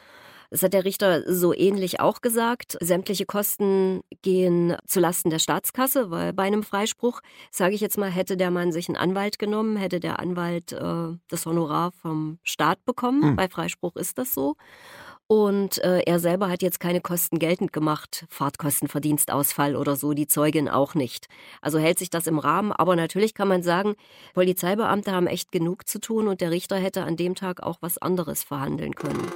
Das 0.52 0.62
hat 0.62 0.74
der 0.74 0.84
Richter 0.84 1.22
so 1.32 1.54
ähnlich 1.54 2.00
auch 2.00 2.20
gesagt. 2.20 2.76
Sämtliche 2.78 3.24
Kosten 3.24 4.02
gehen 4.20 4.76
zulasten 4.86 5.30
der 5.30 5.38
Staatskasse, 5.38 6.10
weil 6.10 6.34
bei 6.34 6.42
einem 6.42 6.62
Freispruch, 6.62 7.22
sage 7.50 7.74
ich 7.74 7.80
jetzt 7.80 7.96
mal, 7.96 8.10
hätte 8.10 8.36
der 8.36 8.50
Mann 8.50 8.70
sich 8.70 8.86
einen 8.90 8.98
Anwalt 8.98 9.38
genommen, 9.38 9.78
hätte 9.78 9.98
der 9.98 10.20
Anwalt 10.20 10.72
äh, 10.72 11.16
das 11.28 11.46
Honorar 11.46 11.92
vom 11.92 12.38
Staat 12.42 12.84
bekommen. 12.84 13.22
Hm. 13.22 13.36
Bei 13.36 13.48
Freispruch 13.48 13.96
ist 13.96 14.18
das 14.18 14.34
so. 14.34 14.56
Und 15.26 15.78
äh, 15.78 16.00
er 16.00 16.18
selber 16.18 16.50
hat 16.50 16.60
jetzt 16.60 16.80
keine 16.80 17.00
Kosten 17.00 17.38
geltend 17.38 17.72
gemacht, 17.72 18.26
Fahrtkostenverdienstausfall 18.28 19.74
oder 19.74 19.96
so, 19.96 20.12
die 20.12 20.26
Zeugin 20.26 20.68
auch 20.68 20.94
nicht. 20.94 21.28
Also 21.62 21.78
hält 21.78 21.98
sich 21.98 22.10
das 22.10 22.26
im 22.26 22.38
Rahmen. 22.38 22.72
Aber 22.72 22.94
natürlich 22.94 23.32
kann 23.32 23.48
man 23.48 23.62
sagen, 23.62 23.94
Polizeibeamte 24.34 25.12
haben 25.12 25.28
echt 25.28 25.50
genug 25.50 25.88
zu 25.88 25.98
tun 25.98 26.28
und 26.28 26.42
der 26.42 26.50
Richter 26.50 26.76
hätte 26.76 27.04
an 27.04 27.16
dem 27.16 27.34
Tag 27.34 27.62
auch 27.62 27.78
was 27.80 27.96
anderes 27.96 28.42
verhandeln 28.42 28.94
können. 28.94 29.26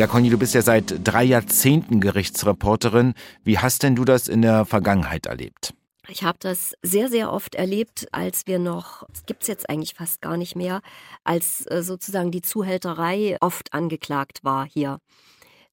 Ja, 0.00 0.06
Conny, 0.06 0.30
du 0.30 0.38
bist 0.38 0.54
ja 0.54 0.62
seit 0.62 1.06
drei 1.06 1.24
Jahrzehnten 1.24 2.00
Gerichtsreporterin. 2.00 3.12
Wie 3.44 3.58
hast 3.58 3.82
denn 3.82 3.96
du 3.96 4.06
das 4.06 4.28
in 4.28 4.40
der 4.40 4.64
Vergangenheit 4.64 5.26
erlebt? 5.26 5.74
Ich 6.08 6.24
habe 6.24 6.38
das 6.40 6.72
sehr, 6.80 7.10
sehr 7.10 7.30
oft 7.30 7.54
erlebt, 7.54 8.08
als 8.10 8.46
wir 8.46 8.58
noch, 8.58 9.06
das 9.10 9.26
gibt 9.26 9.42
es 9.42 9.48
jetzt 9.48 9.68
eigentlich 9.68 9.92
fast 9.92 10.22
gar 10.22 10.38
nicht 10.38 10.56
mehr, 10.56 10.80
als 11.22 11.66
äh, 11.66 11.82
sozusagen 11.82 12.30
die 12.30 12.40
Zuhälterei 12.40 13.36
oft 13.42 13.74
angeklagt 13.74 14.42
war 14.42 14.66
hier. 14.66 15.00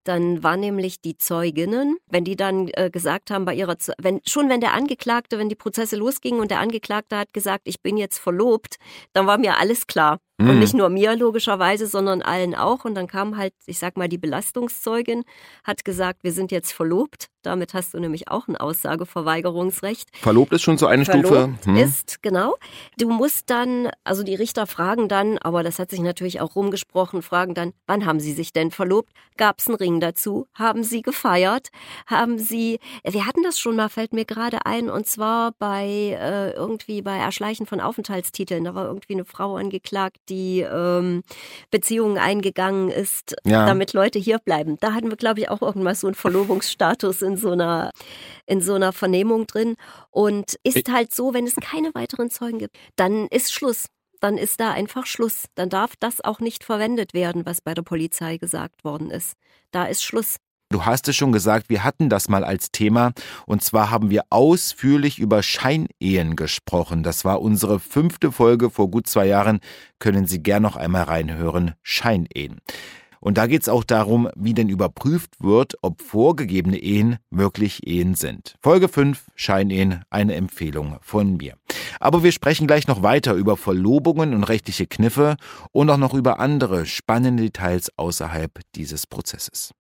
Dann 0.04 0.44
waren 0.44 0.60
nämlich 0.60 1.00
die 1.00 1.18
Zeuginnen, 1.18 1.96
wenn 2.08 2.26
die 2.26 2.36
dann 2.36 2.68
äh, 2.74 2.90
gesagt 2.90 3.32
haben 3.32 3.46
bei 3.46 3.56
ihrer, 3.56 3.78
wenn, 3.98 4.20
schon 4.26 4.50
wenn 4.50 4.60
der 4.60 4.74
Angeklagte, 4.74 5.40
wenn 5.40 5.48
die 5.48 5.56
Prozesse 5.56 5.96
losgingen 5.96 6.42
und 6.42 6.52
der 6.52 6.60
Angeklagte 6.60 7.18
hat 7.18 7.34
gesagt, 7.34 7.62
ich 7.64 7.82
bin 7.82 7.96
jetzt 7.96 8.20
verlobt, 8.20 8.76
dann 9.14 9.26
war 9.26 9.38
mir 9.38 9.58
alles 9.58 9.88
klar. 9.88 10.20
Mhm. 10.40 10.50
Und 10.52 10.60
nicht 10.60 10.76
nur 10.76 10.90
mir 10.90 11.16
logischerweise, 11.16 11.88
sondern 11.88 12.22
allen 12.22 12.54
auch. 12.54 12.86
Und 12.86 12.94
dann 12.96 13.08
kam 13.08 13.38
halt, 13.38 13.54
ich 13.66 13.80
sag 13.80 13.98
mal, 13.98 14.08
die 14.08 14.20
Belastungszeugin, 14.20 15.24
hat 15.64 15.84
gesagt, 15.84 16.24
wir 16.24 16.32
sind 16.32 16.52
jetzt 16.52 16.74
verlobt. 16.74 17.30
Damit 17.42 17.74
hast 17.74 17.94
du 17.94 18.00
nämlich 18.00 18.28
auch 18.28 18.48
ein 18.48 18.58
Aussageverweigerungsrecht. 18.58 20.10
Verlobt 20.18 20.52
ist 20.52 20.64
schon 20.64 20.78
so 20.78 20.86
eine 20.86 21.06
verlobt 21.06 21.28
Stufe. 21.28 21.54
Hm. 21.64 21.76
ist, 21.78 22.22
genau. 22.22 22.56
Du 22.98 23.10
musst 23.10 23.50
dann, 23.50 23.90
also 24.04 24.24
die 24.24 24.36
Richter 24.36 24.68
fragen 24.68 25.08
dann, 25.08 25.38
aber 25.38 25.64
das 25.64 25.80
hat 25.80 25.90
sich 25.90 26.02
natürlich 26.02 26.42
auch 26.42 26.56
rumgesprochen, 26.56 27.22
fragen 27.22 27.54
dann, 27.54 27.74
wann 27.88 28.06
haben 28.06 28.20
sie 28.20 28.34
sich 28.34 28.52
denn 28.52 28.70
verlobt? 28.70 29.14
Gab 29.38 29.60
es 29.60 29.68
einen 29.68 29.78
Ring 29.78 30.00
dazu? 30.02 30.48
Haben 30.56 30.84
sie 30.84 31.02
gefeiert? 31.02 31.70
Haben 32.06 32.38
sie, 32.38 32.80
wir 33.04 33.26
hatten 33.26 33.44
das 33.44 33.60
schon 33.60 33.78
mal, 33.78 33.88
fällt 33.88 34.14
mir 34.14 34.26
gerade 34.26 34.66
ein, 34.66 34.90
und 34.90 35.08
zwar 35.08 35.54
bei 35.58 36.18
äh, 36.20 36.52
irgendwie 36.52 37.02
bei 37.02 37.18
Erschleichen 37.18 37.66
von 37.66 37.80
Aufenthaltstiteln. 37.80 38.66
Da 38.66 38.76
war 38.76 38.86
irgendwie 38.86 39.14
eine 39.14 39.26
Frau 39.26 39.56
angeklagt, 39.56 40.18
die 40.30 40.62
ähm, 40.62 41.24
Beziehungen 41.72 42.18
eingegangen 42.18 42.90
ist, 42.90 43.36
ja. 43.46 43.66
damit 43.66 43.94
Leute 43.94 44.20
hier 44.20 44.40
bleiben. 44.40 44.78
Da 44.80 44.94
hatten 44.94 45.10
wir, 45.10 45.18
glaube 45.18 45.42
ich, 45.42 45.50
auch 45.50 45.62
irgendwann 45.62 45.96
so 45.96 46.08
einen 46.08 46.16
Verlobungsstatus 46.16 47.22
in 47.22 47.38
so 47.38 47.52
einer 47.52 47.92
in 48.46 48.62
so 48.62 48.74
einer 48.74 48.94
Vernehmung 48.94 49.46
drin. 49.48 49.76
Und 50.10 50.56
ist 50.64 50.92
halt 50.92 51.14
so, 51.14 51.34
wenn 51.34 51.46
es 51.46 51.56
keine 51.56 51.94
weiteren 51.94 52.30
Zeugen 52.30 52.60
gibt, 52.60 52.78
dann 52.96 53.28
ist 53.28 53.54
Schluss. 53.54 53.88
Dann 54.20 54.38
ist 54.38 54.60
da 54.60 54.72
einfach 54.72 55.06
Schluss. 55.06 55.46
Dann 55.56 55.70
darf 55.70 55.96
das 56.00 56.22
auch 56.24 56.40
nicht 56.40 56.64
verwendet 56.64 57.14
werden, 57.14 57.46
was 57.46 57.62
bei 57.62 57.74
der 57.74 57.84
Polizei 57.84 58.38
gesagt 58.38 58.84
worden 58.84 59.12
ist. 59.12 59.34
Da 59.72 59.86
ist 59.86 60.04
Schluss. 60.04 60.38
Du 60.70 60.86
hast 60.86 61.08
es 61.08 61.16
schon 61.16 61.32
gesagt, 61.32 61.70
wir 61.70 61.86
hatten 61.86 62.10
das 62.10 62.28
mal 62.28 62.44
als 62.44 62.72
Thema 62.72 63.14
und 63.46 63.64
zwar 63.64 63.90
haben 63.90 64.10
wir 64.10 64.24
ausführlich 64.30 65.18
über 65.18 65.42
Scheinehen 65.42 66.36
gesprochen. 66.36 67.04
Das 67.04 67.24
war 67.24 67.42
unsere 67.42 67.80
fünfte 67.80 68.34
Folge 68.34 68.70
vor 68.70 68.92
gut 68.92 69.08
zwei 69.08 69.28
Jahren. 69.28 69.62
Können 70.00 70.28
Sie 70.28 70.44
gern 70.44 70.64
noch 70.64 70.76
einmal 70.76 71.04
reinhören. 71.04 71.76
Scheinehen. 71.84 72.60
Und 73.20 73.38
da 73.38 73.48
geht 73.48 73.62
es 73.62 73.70
auch 73.70 73.84
darum, 73.84 74.30
wie 74.36 74.54
denn 74.54 74.70
überprüft 74.70 75.42
wird, 75.42 75.76
ob 75.82 76.02
vorgegebene 76.02 76.78
Ehen 76.78 77.18
wirklich 77.32 77.88
Ehen 77.88 78.16
sind. 78.16 78.56
Folge 78.62 78.90
5, 78.90 79.26
Scheinehen, 79.36 80.04
eine 80.10 80.36
Empfehlung 80.36 80.98
von 81.02 81.38
mir. 81.38 81.56
Aber 82.00 82.24
wir 82.24 82.32
sprechen 82.32 82.68
gleich 82.68 82.88
noch 82.88 83.04
weiter 83.04 83.34
über 83.34 83.58
Verlobungen 83.58 84.34
und 84.34 84.44
rechtliche 84.44 84.86
Kniffe 84.86 85.38
und 85.72 85.90
auch 85.90 85.98
noch 85.98 86.14
über 86.14 86.40
andere 86.40 86.86
spannende 86.86 87.44
Details 87.44 87.92
außerhalb 87.98 88.52
dieses 88.76 89.08
Prozesses. 89.08 89.74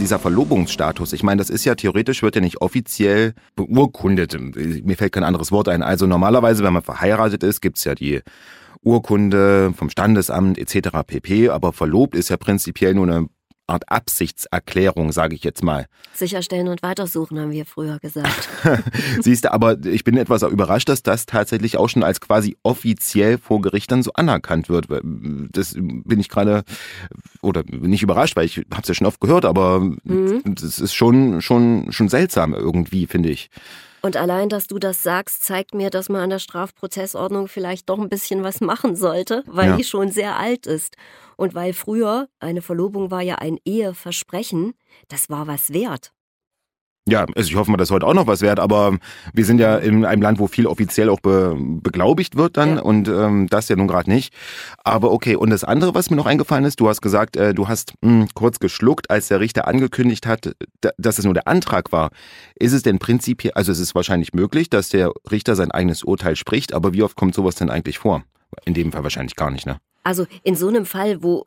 Dieser 0.00 0.18
Verlobungsstatus, 0.18 1.12
ich 1.12 1.22
meine, 1.22 1.38
das 1.38 1.50
ist 1.50 1.64
ja 1.64 1.74
theoretisch, 1.74 2.22
wird 2.22 2.34
ja 2.34 2.40
nicht 2.40 2.60
offiziell 2.60 3.34
beurkundet. 3.54 4.36
Mir 4.84 4.96
fällt 4.96 5.12
kein 5.12 5.24
anderes 5.24 5.52
Wort 5.52 5.68
ein. 5.68 5.82
Also 5.82 6.06
normalerweise, 6.06 6.64
wenn 6.64 6.72
man 6.72 6.82
verheiratet 6.82 7.42
ist, 7.42 7.60
gibt's 7.60 7.84
ja 7.84 7.94
die 7.94 8.20
Urkunde 8.82 9.72
vom 9.76 9.90
Standesamt 9.90 10.58
etc. 10.58 10.88
pp. 11.06 11.50
Aber 11.50 11.72
verlobt 11.72 12.14
ist 12.16 12.30
ja 12.30 12.36
prinzipiell 12.36 12.94
nur 12.94 13.06
eine 13.06 13.28
Art 13.70 13.90
Absichtserklärung, 13.90 15.12
sage 15.12 15.34
ich 15.34 15.44
jetzt 15.44 15.62
mal. 15.62 15.86
Sicherstellen 16.12 16.68
und 16.68 16.82
weitersuchen, 16.82 17.38
haben 17.38 17.52
wir 17.52 17.64
früher 17.64 17.98
gesagt. 17.98 18.48
Siehst 19.20 19.44
du, 19.44 19.52
aber 19.52 19.84
ich 19.84 20.04
bin 20.04 20.16
etwas 20.16 20.42
überrascht, 20.42 20.88
dass 20.88 21.02
das 21.02 21.26
tatsächlich 21.26 21.76
auch 21.76 21.88
schon 21.88 22.02
als 22.02 22.20
quasi 22.20 22.56
offiziell 22.62 23.38
vor 23.38 23.60
Gericht 23.60 23.90
dann 23.90 24.02
so 24.02 24.12
anerkannt 24.14 24.68
wird. 24.68 24.86
Das 24.90 25.74
bin 25.74 26.20
ich 26.20 26.28
gerade, 26.28 26.64
oder 27.40 27.62
nicht 27.68 28.02
überrascht, 28.02 28.36
weil 28.36 28.46
ich 28.46 28.58
habe 28.58 28.82
es 28.82 28.88
ja 28.88 28.94
schon 28.94 29.06
oft 29.06 29.20
gehört, 29.20 29.44
aber 29.44 29.80
mhm. 29.80 30.42
das 30.44 30.78
ist 30.78 30.94
schon, 30.94 31.40
schon, 31.40 31.92
schon 31.92 32.08
seltsam 32.08 32.54
irgendwie, 32.54 33.06
finde 33.06 33.30
ich. 33.30 33.50
Und 34.02 34.16
allein, 34.16 34.48
dass 34.48 34.66
du 34.66 34.78
das 34.78 35.02
sagst, 35.02 35.44
zeigt 35.44 35.74
mir, 35.74 35.90
dass 35.90 36.08
man 36.08 36.22
an 36.22 36.30
der 36.30 36.38
Strafprozessordnung 36.38 37.48
vielleicht 37.48 37.88
doch 37.88 37.98
ein 37.98 38.08
bisschen 38.08 38.42
was 38.42 38.60
machen 38.60 38.96
sollte, 38.96 39.44
weil 39.46 39.70
ja. 39.70 39.76
die 39.76 39.84
schon 39.84 40.10
sehr 40.10 40.38
alt 40.38 40.66
ist. 40.66 40.96
Und 41.36 41.54
weil 41.54 41.72
früher 41.72 42.28
eine 42.38 42.62
Verlobung 42.62 43.10
war 43.10 43.22
ja 43.22 43.36
ein 43.36 43.58
Eheversprechen, 43.64 44.74
das 45.08 45.28
war 45.28 45.46
was 45.46 45.72
wert. 45.72 46.12
Ja, 47.08 47.24
also 47.34 47.48
ich 47.48 47.56
hoffe 47.56 47.70
mal, 47.70 47.76
dass 47.76 47.90
heute 47.90 48.06
auch 48.06 48.14
noch 48.14 48.26
was 48.26 48.42
wert, 48.42 48.60
aber 48.60 48.98
wir 49.32 49.44
sind 49.44 49.58
ja 49.58 49.76
in 49.76 50.04
einem 50.04 50.22
Land, 50.22 50.38
wo 50.38 50.46
viel 50.46 50.66
offiziell 50.66 51.08
auch 51.08 51.20
be 51.20 51.56
beglaubigt 51.58 52.36
wird 52.36 52.56
dann 52.56 52.76
ja. 52.76 52.82
und 52.82 53.08
ähm, 53.08 53.48
das 53.48 53.68
ja 53.68 53.76
nun 53.76 53.88
gerade 53.88 54.10
nicht. 54.10 54.34
Aber 54.84 55.10
okay, 55.10 55.34
und 55.34 55.50
das 55.50 55.64
andere, 55.64 55.94
was 55.94 56.10
mir 56.10 56.16
noch 56.16 56.26
eingefallen 56.26 56.64
ist, 56.64 56.78
du 56.78 56.88
hast 56.88 57.00
gesagt, 57.00 57.36
äh, 57.36 57.54
du 57.54 57.68
hast 57.68 57.94
mh, 58.02 58.10
hm, 58.10 58.28
kurz 58.34 58.58
geschluckt, 58.58 59.10
als 59.10 59.28
der 59.28 59.40
Richter 59.40 59.66
angekündigt 59.66 60.26
hat, 60.26 60.54
dass 60.98 61.18
es 61.18 61.24
nur 61.24 61.34
der 61.34 61.48
Antrag 61.48 61.90
war. 61.90 62.10
Ist 62.54 62.74
es 62.74 62.82
denn 62.82 62.98
prinzipiell, 62.98 63.54
also 63.54 63.72
es 63.72 63.78
ist 63.78 63.94
wahrscheinlich 63.94 64.34
möglich, 64.34 64.68
dass 64.68 64.90
der 64.90 65.10
Richter 65.30 65.56
sein 65.56 65.70
eigenes 65.70 66.04
Urteil 66.04 66.36
spricht, 66.36 66.74
aber 66.74 66.92
wie 66.92 67.02
oft 67.02 67.16
kommt 67.16 67.34
sowas 67.34 67.54
denn 67.54 67.70
eigentlich 67.70 67.98
vor? 67.98 68.22
In 68.66 68.74
dem 68.74 68.92
Fall 68.92 69.02
wahrscheinlich 69.02 69.36
gar 69.36 69.50
nicht, 69.50 69.66
ne? 69.66 69.78
Also 70.02 70.26
in 70.42 70.54
so 70.54 70.68
einem 70.68 70.86
Fall, 70.86 71.22
wo 71.22 71.44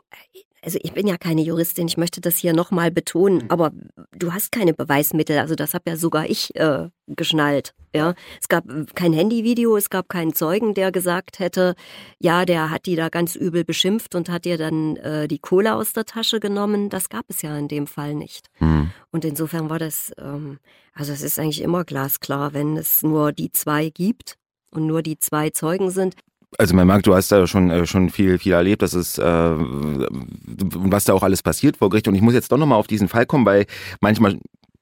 also 0.63 0.79
ich 0.81 0.93
bin 0.93 1.07
ja 1.07 1.17
keine 1.17 1.41
Juristin, 1.41 1.87
ich 1.87 1.97
möchte 1.97 2.21
das 2.21 2.37
hier 2.37 2.53
nochmal 2.53 2.91
betonen, 2.91 3.43
mhm. 3.43 3.49
aber 3.49 3.71
du 4.11 4.33
hast 4.33 4.51
keine 4.51 4.73
Beweismittel, 4.73 5.37
also 5.39 5.55
das 5.55 5.73
habe 5.73 5.89
ja 5.89 5.97
sogar 5.97 6.29
ich 6.29 6.55
äh, 6.55 6.89
geschnallt. 7.07 7.73
Ja, 7.95 8.15
es 8.41 8.47
gab 8.47 8.65
kein 8.95 9.13
Handyvideo, 9.13 9.77
es 9.77 9.89
gab 9.89 10.09
keinen 10.09 10.33
Zeugen, 10.33 10.73
der 10.73 10.91
gesagt 10.91 11.39
hätte, 11.39 11.75
ja, 12.19 12.45
der 12.45 12.71
hat 12.71 12.85
die 12.85 12.95
da 12.95 13.09
ganz 13.09 13.35
übel 13.35 13.63
beschimpft 13.63 14.15
und 14.15 14.29
hat 14.29 14.45
ihr 14.45 14.57
dann 14.57 14.95
äh, 14.97 15.27
die 15.27 15.39
Kohle 15.39 15.75
aus 15.75 15.93
der 15.93 16.05
Tasche 16.05 16.39
genommen. 16.39 16.89
Das 16.89 17.09
gab 17.09 17.25
es 17.27 17.41
ja 17.43 17.55
in 17.57 17.67
dem 17.67 17.85
Fall 17.85 18.15
nicht. 18.15 18.47
Mhm. 18.59 18.91
Und 19.11 19.25
insofern 19.25 19.69
war 19.69 19.79
das, 19.79 20.11
ähm, 20.17 20.59
also 20.93 21.11
es 21.11 21.21
ist 21.21 21.37
eigentlich 21.37 21.61
immer 21.61 21.83
glasklar, 21.83 22.53
wenn 22.53 22.77
es 22.77 23.03
nur 23.03 23.31
die 23.31 23.51
zwei 23.51 23.89
gibt 23.89 24.37
und 24.71 24.87
nur 24.87 25.03
die 25.03 25.19
zwei 25.19 25.51
Zeugen 25.51 25.91
sind, 25.91 26.15
also 26.57 26.75
man 26.75 26.87
merkt, 26.87 27.07
du 27.07 27.15
hast 27.15 27.31
da 27.31 27.47
schon 27.47 27.69
äh, 27.69 27.85
schon 27.85 28.09
viel 28.09 28.37
viel 28.39 28.53
erlebt, 28.53 28.81
das 28.81 28.93
ist 28.93 29.17
äh, 29.19 29.23
was 29.23 31.05
da 31.05 31.13
auch 31.13 31.23
alles 31.23 31.43
passiert 31.43 31.77
vor 31.77 31.89
Gericht 31.89 32.07
und 32.07 32.15
ich 32.15 32.21
muss 32.21 32.33
jetzt 32.33 32.51
doch 32.51 32.57
nochmal 32.57 32.79
auf 32.79 32.87
diesen 32.87 33.07
Fall 33.07 33.25
kommen, 33.25 33.45
weil 33.45 33.65
manchmal 34.01 34.37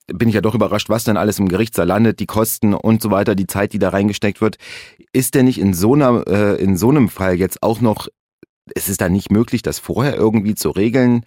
bin 0.08 0.30
ich 0.30 0.36
ja 0.36 0.42
doch 0.42 0.56
überrascht, 0.56 0.90
was 0.90 1.04
denn 1.04 1.18
alles 1.18 1.40
im 1.40 1.48
Gerichtssaal 1.48 1.88
landet, 1.88 2.20
die 2.20 2.26
Kosten 2.26 2.74
und 2.74 3.02
so 3.02 3.12
weiter, 3.12 3.36
die 3.36 3.48
Zeit, 3.48 3.74
die 3.74 3.80
da 3.80 3.90
reingesteckt 3.90 4.42
wird. 4.42 4.58
Ist 5.14 5.36
denn 5.36 5.46
nicht 5.46 5.60
in 5.60 5.74
so 5.74 5.94
einer 5.94 6.26
äh, 6.28 6.62
in 6.62 6.78
so 6.78 6.90
einem 6.90 7.10
Fall 7.10 7.36
jetzt 7.36 7.64
auch 7.64 7.82
noch 7.82 8.08
ist 8.76 8.90
es 8.90 8.98
da 8.98 9.10
nicht 9.10 9.32
möglich, 9.32 9.62
das 9.62 9.80
vorher 9.80 10.16
irgendwie 10.16 10.56
zu 10.56 10.70
regeln? 10.70 11.26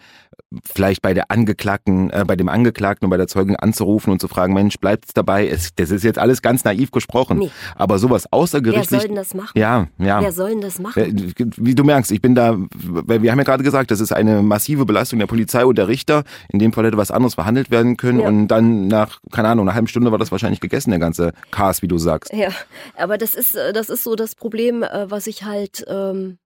Vielleicht 0.64 1.02
bei 1.02 1.14
der 1.14 1.30
Angeklagten, 1.30 2.10
äh, 2.10 2.24
bei 2.26 2.36
dem 2.36 2.48
Angeklagten 2.48 3.06
und 3.06 3.10
bei 3.10 3.16
der 3.16 3.26
Zeugin 3.26 3.56
anzurufen 3.56 4.12
und 4.12 4.20
zu 4.20 4.28
fragen, 4.28 4.54
Mensch, 4.54 4.78
bleibt 4.78 5.06
es 5.06 5.14
dabei? 5.14 5.48
Es, 5.48 5.74
das 5.74 5.90
ist 5.90 6.04
jetzt 6.04 6.18
alles 6.18 6.42
ganz 6.42 6.64
naiv 6.64 6.90
gesprochen. 6.90 7.38
Nee. 7.38 7.50
Aber 7.74 7.98
sowas 7.98 8.32
außergerichtlich. 8.32 8.90
Wer 8.90 9.00
soll 9.00 9.08
denn 9.08 9.16
das 9.16 9.34
machen? 9.34 9.58
Ja, 9.58 9.88
ja. 9.98 10.20
Wer 10.20 10.32
soll 10.32 10.50
denn 10.50 10.60
das 10.60 10.78
machen? 10.78 11.34
Wie 11.56 11.74
du 11.74 11.84
merkst, 11.84 12.12
ich 12.12 12.22
bin 12.22 12.34
da, 12.34 12.56
wir 12.56 13.30
haben 13.30 13.38
ja 13.38 13.44
gerade 13.44 13.64
gesagt, 13.64 13.90
das 13.90 14.00
ist 14.00 14.12
eine 14.12 14.42
massive 14.42 14.86
Belastung 14.86 15.18
der 15.18 15.26
Polizei 15.26 15.64
und 15.64 15.76
der 15.76 15.88
Richter. 15.88 16.24
In 16.48 16.58
dem 16.58 16.72
Fall 16.72 16.86
hätte 16.86 16.96
was 16.96 17.10
anderes 17.10 17.34
verhandelt 17.34 17.70
werden 17.70 17.96
können 17.96 18.20
ja. 18.20 18.28
und 18.28 18.48
dann 18.48 18.86
nach, 18.88 19.20
keine 19.32 19.48
Ahnung, 19.48 19.66
einer 19.66 19.74
halben 19.74 19.88
Stunde 19.88 20.12
war 20.12 20.18
das 20.18 20.30
wahrscheinlich 20.30 20.60
gegessen, 20.60 20.90
der 20.90 21.00
ganze 21.00 21.32
Chaos, 21.50 21.82
wie 21.82 21.88
du 21.88 21.98
sagst. 21.98 22.32
Ja, 22.32 22.50
aber 22.96 23.18
das 23.18 23.34
ist, 23.34 23.56
äh, 23.56 23.72
das 23.72 23.88
ist 23.88 24.04
so 24.04 24.14
das 24.14 24.34
Problem, 24.34 24.82
äh, 24.82 25.10
was 25.10 25.26
ich 25.26 25.44
halt, 25.44 25.84
ähm 25.88 26.38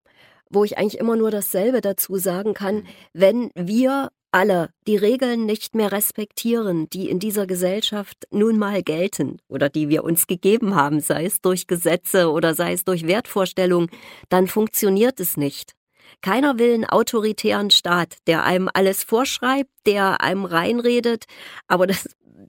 wo 0.51 0.65
ich 0.65 0.79
eigentlich 0.79 0.99
immer 1.01 1.17
nur 1.17 1.31
dasselbe 1.31 1.81
dazu 1.81 2.17
sagen 2.17 2.55
kann, 2.55 2.77
mhm. 2.77 2.87
wenn 3.13 3.51
wir 3.55 4.11
alle 4.31 4.71
die 4.87 4.97
Regeln 4.97 5.47
nicht 5.47 5.75
mehr 5.75 5.91
respektieren, 5.91 6.89
die 6.91 7.09
in 7.09 7.19
dieser 7.19 7.47
Gesellschaft 7.47 8.27
nun 8.31 8.59
mal 8.59 8.83
gelten 8.83 9.39
oder 9.49 9.69
die 9.69 9.89
wir 9.89 10.05
uns 10.05 10.27
gegeben 10.27 10.75
haben, 10.75 11.01
sei 11.01 11.25
es 11.25 11.41
durch 11.41 11.67
Gesetze 11.67 12.31
oder 12.31 12.55
sei 12.55 12.75
es 12.75 12.85
durch 12.85 13.07
Wertvorstellungen, 13.07 13.89
dann 14.29 14.47
funktioniert 14.47 15.19
es 15.21 15.37
nicht. 15.37 15.73
Keiner 16.21 16.59
will 16.59 16.75
einen 16.75 16.85
autoritären 16.85 17.71
Staat, 17.71 18.17
der 18.27 18.45
einem 18.45 18.69
alles 18.73 19.05
vorschreibt, 19.05 19.71
der 19.87 20.21
einem 20.21 20.45
reinredet, 20.45 21.25
aber 21.67 21.87
das 21.87 22.09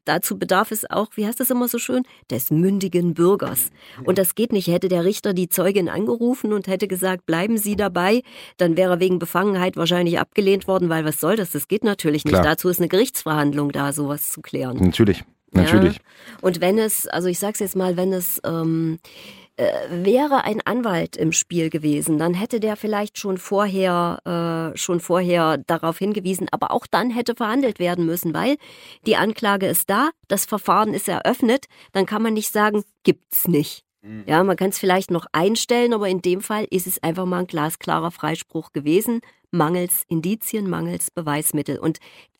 dazu 0.10 0.38
bedarf 0.38 0.72
es 0.72 0.90
auch, 0.90 1.10
wie 1.16 1.26
heißt 1.26 1.40
das 1.40 1.52
immer 1.52 1.68
so 1.68 1.78
schön, 1.78 2.04
des 2.30 2.52
mündigen 2.52 3.14
Bürgers. 3.14 3.72
Und 4.04 4.18
das 4.18 4.36
geht 4.36 4.52
nicht. 4.52 4.68
Hätte 4.68 4.90
der 4.90 5.06
Richter 5.06 5.34
die 5.34 5.48
Zeugin 5.48 5.88
angerufen 5.88 6.52
und 6.52 6.68
hätte 6.68 6.88
gesagt, 6.88 7.26
bleiben 7.26 7.58
Sie 7.58 7.76
dabei, 7.76 8.24
dann 8.58 8.76
wäre 8.76 8.94
er 8.94 9.00
wegen 9.00 9.20
Befangenheit 9.20 9.78
wahrscheinlich 9.78 10.20
abgelehnt 10.20 10.68
worden, 10.68 10.90
weil 10.90 11.06
was 11.06 11.22
soll 11.22 11.36
das? 11.36 11.52
Das 11.52 11.68
geht 11.68 11.84
natürlich 11.84 12.26
nicht. 12.26 12.34
Klar. 12.34 12.44
Dazu 12.44 12.70
ist 12.70 12.80
eine 12.80 12.90
Gerichtsverhandlung 12.90 13.72
da, 13.72 13.94
sowas 13.94 14.32
zu 14.32 14.42
klären. 14.42 14.78
Natürlich. 14.78 15.24
Natürlich. 15.52 15.96
Ja? 15.96 16.02
Und 16.42 16.62
wenn 16.62 16.78
es, 16.78 17.08
also 17.08 17.28
ich 17.28 17.40
sag's 17.40 17.60
jetzt 17.60 17.76
mal, 17.76 17.98
wenn 17.98 18.14
es 18.14 18.42
ähm, 18.44 19.00
äh, 19.04 19.39
wäre 19.90 20.46
ein 20.46 20.62
Anwalt 20.66 21.18
im 21.18 21.32
Spiel 21.32 21.70
gewesen, 21.70 22.18
dann 22.18 22.34
hätte 22.34 22.60
der 22.60 22.78
vielleicht 22.78 23.18
schon 23.18 23.38
vorher, 23.38 24.72
äh, 24.74 24.78
schon 24.78 25.00
vorher 25.00 25.58
darauf 25.58 25.98
hingewiesen, 25.98 26.48
aber 26.52 26.72
auch 26.72 26.88
dann 26.88 27.10
hätte 27.10 27.36
verhandelt 27.36 27.80
werden 27.80 28.06
müssen, 28.06 28.34
weil 28.34 28.58
die 29.06 29.18
Anklage 29.18 29.68
ist 29.68 29.90
da, 29.90 30.12
das 30.28 30.46
Verfahren 30.46 30.94
ist 30.94 31.10
eröffnet, 31.10 31.66
dann 31.92 32.06
kann 32.06 32.22
man 32.22 32.34
nicht 32.34 32.52
sagen, 32.54 32.84
gibt's 33.04 33.48
nicht. 33.48 33.84
Mhm. 34.02 34.24
Ja, 34.28 34.44
man 34.44 34.56
kann 34.56 34.70
es 34.70 34.80
vielleicht 34.80 35.12
noch 35.12 35.26
einstellen, 35.34 35.94
aber 35.94 36.08
in 36.08 36.22
dem 36.22 36.42
Fall 36.42 36.66
ist 36.70 36.88
es 36.88 37.04
einfach 37.04 37.26
mal 37.26 37.40
ein 37.40 37.48
glasklarer 37.48 38.12
Freispruch 38.12 38.72
gewesen, 38.72 39.20
mangels 39.52 40.04
Indizien, 40.08 40.70
mangels 40.70 41.12
Beweismittel. 41.12 41.78
Und 41.78 42.00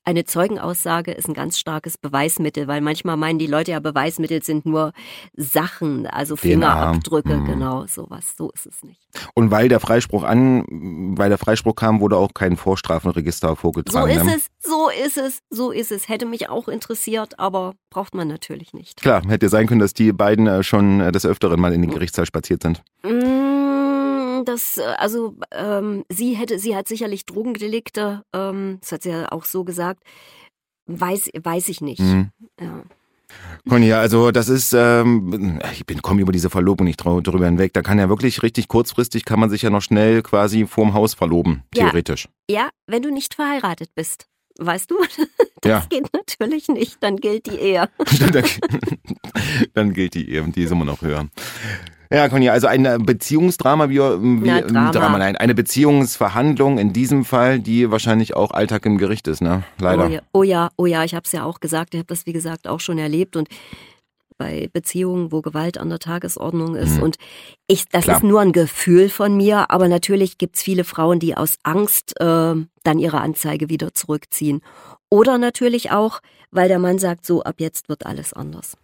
eine 0.10 0.26
Zeugenaussage 0.26 1.12
ist 1.12 1.28
ein 1.28 1.36
ganz 1.36 1.60
starkes 1.60 1.98
Beweismittel, 1.98 2.68
weil 2.68 2.82
manchmal 2.82 3.16
meinen 3.16 3.38
die 3.38 3.46
Leute 3.46 3.72
ja, 3.72 3.80
Beweismittel 3.80 4.42
sind 4.42 4.66
nur 4.66 4.92
Sachen, 5.36 6.08
also 6.08 6.36
Fingerabdrücke, 6.36 7.36
mhm. 7.36 7.46
genau, 7.46 7.86
sowas. 7.86 8.34
So 8.36 8.50
ist 8.50 8.66
es 8.66 8.84
nicht. 8.84 9.00
Und 9.36 9.52
weil 9.52 9.70
der 9.70 9.80
Freispruch 9.80 10.24
an, 10.24 10.66
weil 11.16 11.30
der 11.30 11.38
Freispruch 11.38 11.76
kam, 11.76 12.00
wurde 12.00 12.18
auch 12.18 12.34
kein 12.34 12.58
Vorstrafenregister 12.58 13.56
vorgetragen. 13.56 14.12
So 14.12 14.20
ist 14.20 14.26
ne? 14.26 14.36
es, 14.36 14.48
so 14.60 14.90
ist 14.90 15.18
es, 15.18 15.40
so 15.52 15.72
ist 15.72 15.92
es. 15.92 16.10
Hätte 16.10 16.26
mich 16.26 16.50
auch 16.50 16.68
interessiert, 16.70 17.38
aber 17.38 17.76
braucht 17.92 18.16
man 18.16 18.28
natürlich 18.28 18.74
nicht. 18.74 19.02
Klar, 19.02 19.22
hätte 19.28 19.50
sein 19.50 19.68
können, 19.68 19.80
dass 19.82 19.94
die 19.94 20.12
beiden 20.12 20.48
äh, 20.48 20.64
schon 20.64 21.02
äh, 21.02 21.12
des 21.12 21.26
Öfteren 21.26 21.60
mal 21.60 21.74
in 21.74 21.82
den 21.82 21.92
Gerichtssaal 21.92 22.26
spaziert 22.26 22.64
sind. 22.64 22.82
Mhm 23.04 23.39
dass 24.50 24.78
äh, 24.78 24.84
also 24.98 25.36
ähm, 25.52 26.04
sie 26.10 26.34
hätte, 26.34 26.60
sie 26.60 26.76
hat 26.76 26.88
sicherlich 26.88 27.26
Drogendelikte, 27.26 28.24
ähm, 28.34 28.78
das 28.82 28.92
hat 28.92 29.04
sie 29.04 29.10
ja 29.10 29.32
auch 29.32 29.46
so 29.46 29.64
gesagt, 29.64 30.04
weiß, 30.88 31.30
weiß 31.42 31.70
ich 31.70 31.82
nicht. 31.82 32.02
Mhm. 32.02 32.32
Ja. 32.60 32.84
Conny, 33.68 33.94
also 33.94 34.32
das 34.32 34.50
ist, 34.50 34.74
ähm, 34.74 35.60
ich 35.72 35.86
bin 35.86 36.02
komme 36.02 36.22
über 36.22 36.32
diese 36.32 36.50
Verlobung 36.50 36.88
nicht 36.88 36.98
drüber 36.98 37.46
hinweg. 37.46 37.74
Da 37.74 37.84
kann 37.84 38.00
ja 38.00 38.10
wirklich 38.10 38.42
richtig 38.42 38.68
kurzfristig 38.68 39.24
kann 39.24 39.40
man 39.40 39.52
sich 39.52 39.62
ja 39.62 39.70
noch 39.70 39.84
schnell 39.84 40.24
quasi 40.24 40.66
vorm 40.66 40.96
Haus 40.96 41.14
verloben, 41.14 41.64
theoretisch. 41.72 42.28
Ja, 42.50 42.62
ja 42.62 42.70
wenn 42.88 43.04
du 43.04 43.12
nicht 43.12 43.36
verheiratet 43.36 43.92
bist. 43.96 44.28
Weißt 44.60 44.92
du? 44.92 44.98
Das 45.62 45.70
ja. 45.70 45.86
geht 45.90 46.08
natürlich 46.14 46.70
nicht. 46.70 47.04
Dann 47.04 47.18
gilt 47.18 47.46
die 47.48 47.58
Ehe. 47.60 47.90
dann 49.74 49.92
gilt 49.92 50.14
die 50.14 50.30
Ehe 50.30 50.42
und 50.42 50.56
die 50.56 50.64
ist 50.64 50.72
immer 50.72 50.86
noch 50.86 51.02
höher. 51.02 51.28
Ja, 52.12 52.28
Conny, 52.28 52.50
also 52.50 52.66
ein 52.66 53.06
Beziehungsdrama, 53.06 53.90
wie, 53.90 54.00
wie 54.00 54.48
ja, 54.48 54.62
Drama. 54.62 54.92
Drama, 54.92 55.18
nein, 55.20 55.36
eine 55.36 55.54
Beziehungsverhandlung 55.54 56.80
in 56.80 56.92
diesem 56.92 57.24
Fall, 57.24 57.60
die 57.60 57.92
wahrscheinlich 57.92 58.36
auch 58.36 58.50
Alltag 58.50 58.86
im 58.88 58.98
Gericht 58.98 59.28
ist, 59.28 59.42
ne? 59.42 59.64
Leider. 59.78 60.08
Oh 60.08 60.10
ja, 60.10 60.22
oh 60.34 60.44
ja, 60.44 60.70
oh 60.78 60.86
ja 60.88 61.04
ich 61.04 61.14
habe 61.14 61.26
es 61.26 61.32
ja 61.32 61.44
auch 61.44 61.60
gesagt, 61.60 61.94
ich 61.94 62.00
habe 62.00 62.08
das 62.08 62.26
wie 62.26 62.34
gesagt 62.34 62.68
auch 62.68 62.80
schon 62.80 62.98
erlebt 62.98 63.36
und 63.36 63.48
bei 64.40 64.70
Beziehungen, 64.74 65.32
wo 65.32 65.42
Gewalt 65.42 65.78
an 65.78 65.90
der 65.90 66.00
Tagesordnung 66.00 66.76
ist. 66.76 66.96
Mhm. 66.96 67.04
Und 67.04 67.18
ich, 67.68 67.88
das 67.90 68.06
Klar. 68.06 68.18
ist 68.18 68.24
nur 68.24 68.40
ein 68.40 68.54
Gefühl 68.54 69.10
von 69.10 69.38
mir, 69.38 69.70
aber 69.70 69.88
natürlich 69.88 70.40
gibt's 70.40 70.64
viele 70.64 70.86
Frauen, 70.86 71.20
die 71.20 71.38
aus 71.38 71.58
Angst 71.62 72.20
äh, 72.20 72.56
dann 72.84 73.00
ihre 73.00 73.22
Anzeige 73.22 73.70
wieder 73.70 73.94
zurückziehen. 73.94 74.62
Oder 75.10 75.38
natürlich 75.38 75.92
auch, 75.92 76.22
weil 76.52 76.70
der 76.70 76.80
Mann 76.80 76.98
sagt, 76.98 77.26
so 77.26 77.44
ab 77.44 77.56
jetzt 77.60 77.90
wird 77.90 78.06
alles 78.06 78.34
anders. 78.34 78.78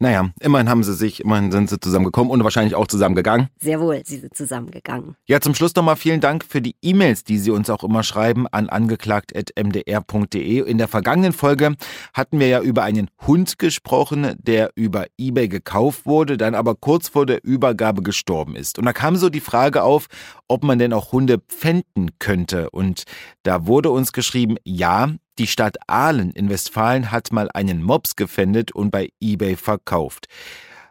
Naja, 0.00 0.30
immerhin 0.40 0.68
haben 0.68 0.84
sie 0.84 0.94
sich, 0.94 1.20
immerhin 1.20 1.50
sind 1.50 1.70
sie 1.70 1.80
zusammengekommen 1.80 2.30
und 2.30 2.44
wahrscheinlich 2.44 2.76
auch 2.76 2.86
zusammengegangen. 2.86 3.48
Sehr 3.60 3.80
wohl, 3.80 4.00
sie 4.04 4.18
sind 4.18 4.36
zusammengegangen. 4.36 5.16
Ja, 5.26 5.40
zum 5.40 5.54
Schluss 5.54 5.74
nochmal 5.74 5.96
vielen 5.96 6.20
Dank 6.20 6.44
für 6.44 6.62
die 6.62 6.76
E-Mails, 6.82 7.24
die 7.24 7.38
Sie 7.38 7.50
uns 7.50 7.68
auch 7.68 7.82
immer 7.82 8.04
schreiben 8.04 8.46
an 8.46 8.68
angeklagt.mdr.de. 8.68 10.70
In 10.70 10.78
der 10.78 10.86
vergangenen 10.86 11.32
Folge 11.32 11.74
hatten 12.14 12.38
wir 12.38 12.46
ja 12.46 12.60
über 12.60 12.84
einen 12.84 13.10
Hund 13.26 13.58
gesprochen, 13.58 14.36
der 14.38 14.70
über 14.76 15.06
Ebay 15.18 15.48
gekauft 15.48 16.06
wurde, 16.06 16.36
dann 16.36 16.54
aber 16.54 16.76
kurz 16.76 17.08
vor 17.08 17.26
der 17.26 17.42
Übergabe 17.42 18.02
gestorben 18.02 18.54
ist. 18.54 18.78
Und 18.78 18.86
da 18.86 18.92
kam 18.92 19.16
so 19.16 19.30
die 19.30 19.40
Frage 19.40 19.82
auf, 19.82 20.06
ob 20.48 20.64
man 20.64 20.78
denn 20.78 20.92
auch 20.92 21.12
Hunde 21.12 21.38
pfänden 21.38 22.18
könnte. 22.18 22.70
Und 22.70 23.04
da 23.42 23.66
wurde 23.66 23.90
uns 23.90 24.12
geschrieben, 24.12 24.56
ja, 24.64 25.10
die 25.38 25.46
Stadt 25.46 25.76
Aalen 25.86 26.32
in 26.32 26.50
Westfalen 26.50 27.12
hat 27.12 27.32
mal 27.32 27.48
einen 27.52 27.82
Mops 27.82 28.16
gefändet 28.16 28.72
und 28.72 28.90
bei 28.90 29.10
eBay 29.20 29.56
verkauft. 29.56 30.26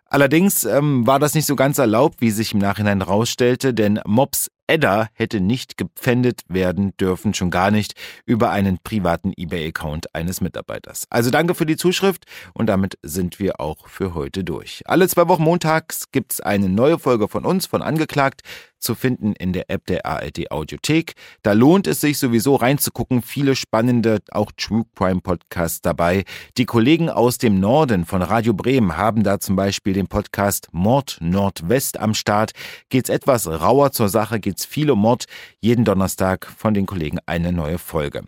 Allerdings 0.09 0.63
ähm, 0.63 1.05
war 1.05 1.19
das 1.19 1.33
nicht 1.33 1.45
so 1.45 1.57
ganz 1.57 1.77
erlaubt, 1.79 2.21
wie 2.21 2.31
sich 2.31 2.53
im 2.53 2.59
Nachhinein 2.59 3.01
rausstellte, 3.01 3.73
denn 3.73 3.99
Mops 4.05 4.49
Edda 4.67 5.07
hätte 5.13 5.39
nicht 5.39 5.77
gepfändet 5.77 6.41
werden 6.47 6.95
dürfen, 6.97 7.33
schon 7.33 7.51
gar 7.51 7.71
nicht 7.71 7.93
über 8.25 8.49
einen 8.51 8.79
privaten 8.79 9.33
eBay-Account 9.35 10.13
eines 10.13 10.41
Mitarbeiters. 10.41 11.07
Also 11.09 11.29
danke 11.29 11.55
für 11.55 11.65
die 11.65 11.77
Zuschrift 11.77 12.25
und 12.53 12.67
damit 12.67 12.97
sind 13.01 13.39
wir 13.39 13.59
auch 13.59 13.87
für 13.87 14.13
heute 14.13 14.43
durch. 14.43 14.83
Alle 14.85 15.07
zwei 15.07 15.27
Wochen 15.27 15.43
montags 15.43 16.11
gibt's 16.11 16.41
eine 16.41 16.69
neue 16.69 16.99
Folge 16.99 17.27
von 17.27 17.45
uns, 17.45 17.65
von 17.65 17.81
Angeklagt, 17.81 18.41
zu 18.79 18.95
finden 18.95 19.33
in 19.33 19.53
der 19.53 19.69
App 19.69 19.85
der 19.85 20.05
ARD 20.05 20.51
Audiothek. 20.51 21.13
Da 21.43 21.53
lohnt 21.53 21.87
es 21.87 22.01
sich 22.01 22.17
sowieso 22.17 22.55
reinzugucken. 22.55 23.21
Viele 23.21 23.55
spannende, 23.55 24.19
auch 24.31 24.51
True 24.55 24.83
Crime 24.95 25.21
Podcasts 25.21 25.81
dabei. 25.81 26.23
Die 26.57 26.65
Kollegen 26.65 27.09
aus 27.09 27.37
dem 27.37 27.59
Norden 27.59 28.05
von 28.05 28.21
Radio 28.21 28.53
Bremen 28.53 28.97
haben 28.97 29.23
da 29.23 29.39
zum 29.39 29.55
Beispiel 29.55 29.93
den 29.93 30.07
Podcast 30.07 30.67
Mord 30.71 31.17
Nordwest 31.21 31.99
am 31.99 32.13
Start. 32.13 32.51
Geht's 32.89 33.09
etwas 33.09 33.47
rauer 33.47 33.91
zur 33.91 34.09
Sache, 34.09 34.39
geht's 34.39 34.65
viel 34.65 34.91
um 34.91 34.99
Mord. 34.99 35.25
Jeden 35.59 35.85
Donnerstag 35.85 36.45
von 36.45 36.73
den 36.73 36.85
Kollegen 36.85 37.19
eine 37.25 37.51
neue 37.51 37.77
Folge. 37.77 38.23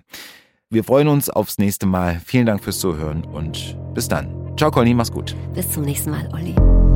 Wir 0.69 0.83
freuen 0.83 1.07
uns 1.07 1.29
aufs 1.31 1.57
nächste 1.57 1.88
Mal. 1.88 2.21
Vielen 2.23 2.45
Dank 2.45 2.63
fürs 2.63 2.79
Zuhören 2.79 3.23
und 3.23 3.75
bis 3.95 4.07
dann. 4.07 4.55
Ciao, 4.55 4.69
Conny, 4.69 4.93
mach's 4.93 5.12
gut. 5.12 5.35
Bis 5.53 5.71
zum 5.71 5.83
nächsten 5.83 6.12
Mal, 6.12 6.29
Olli. 6.31 6.88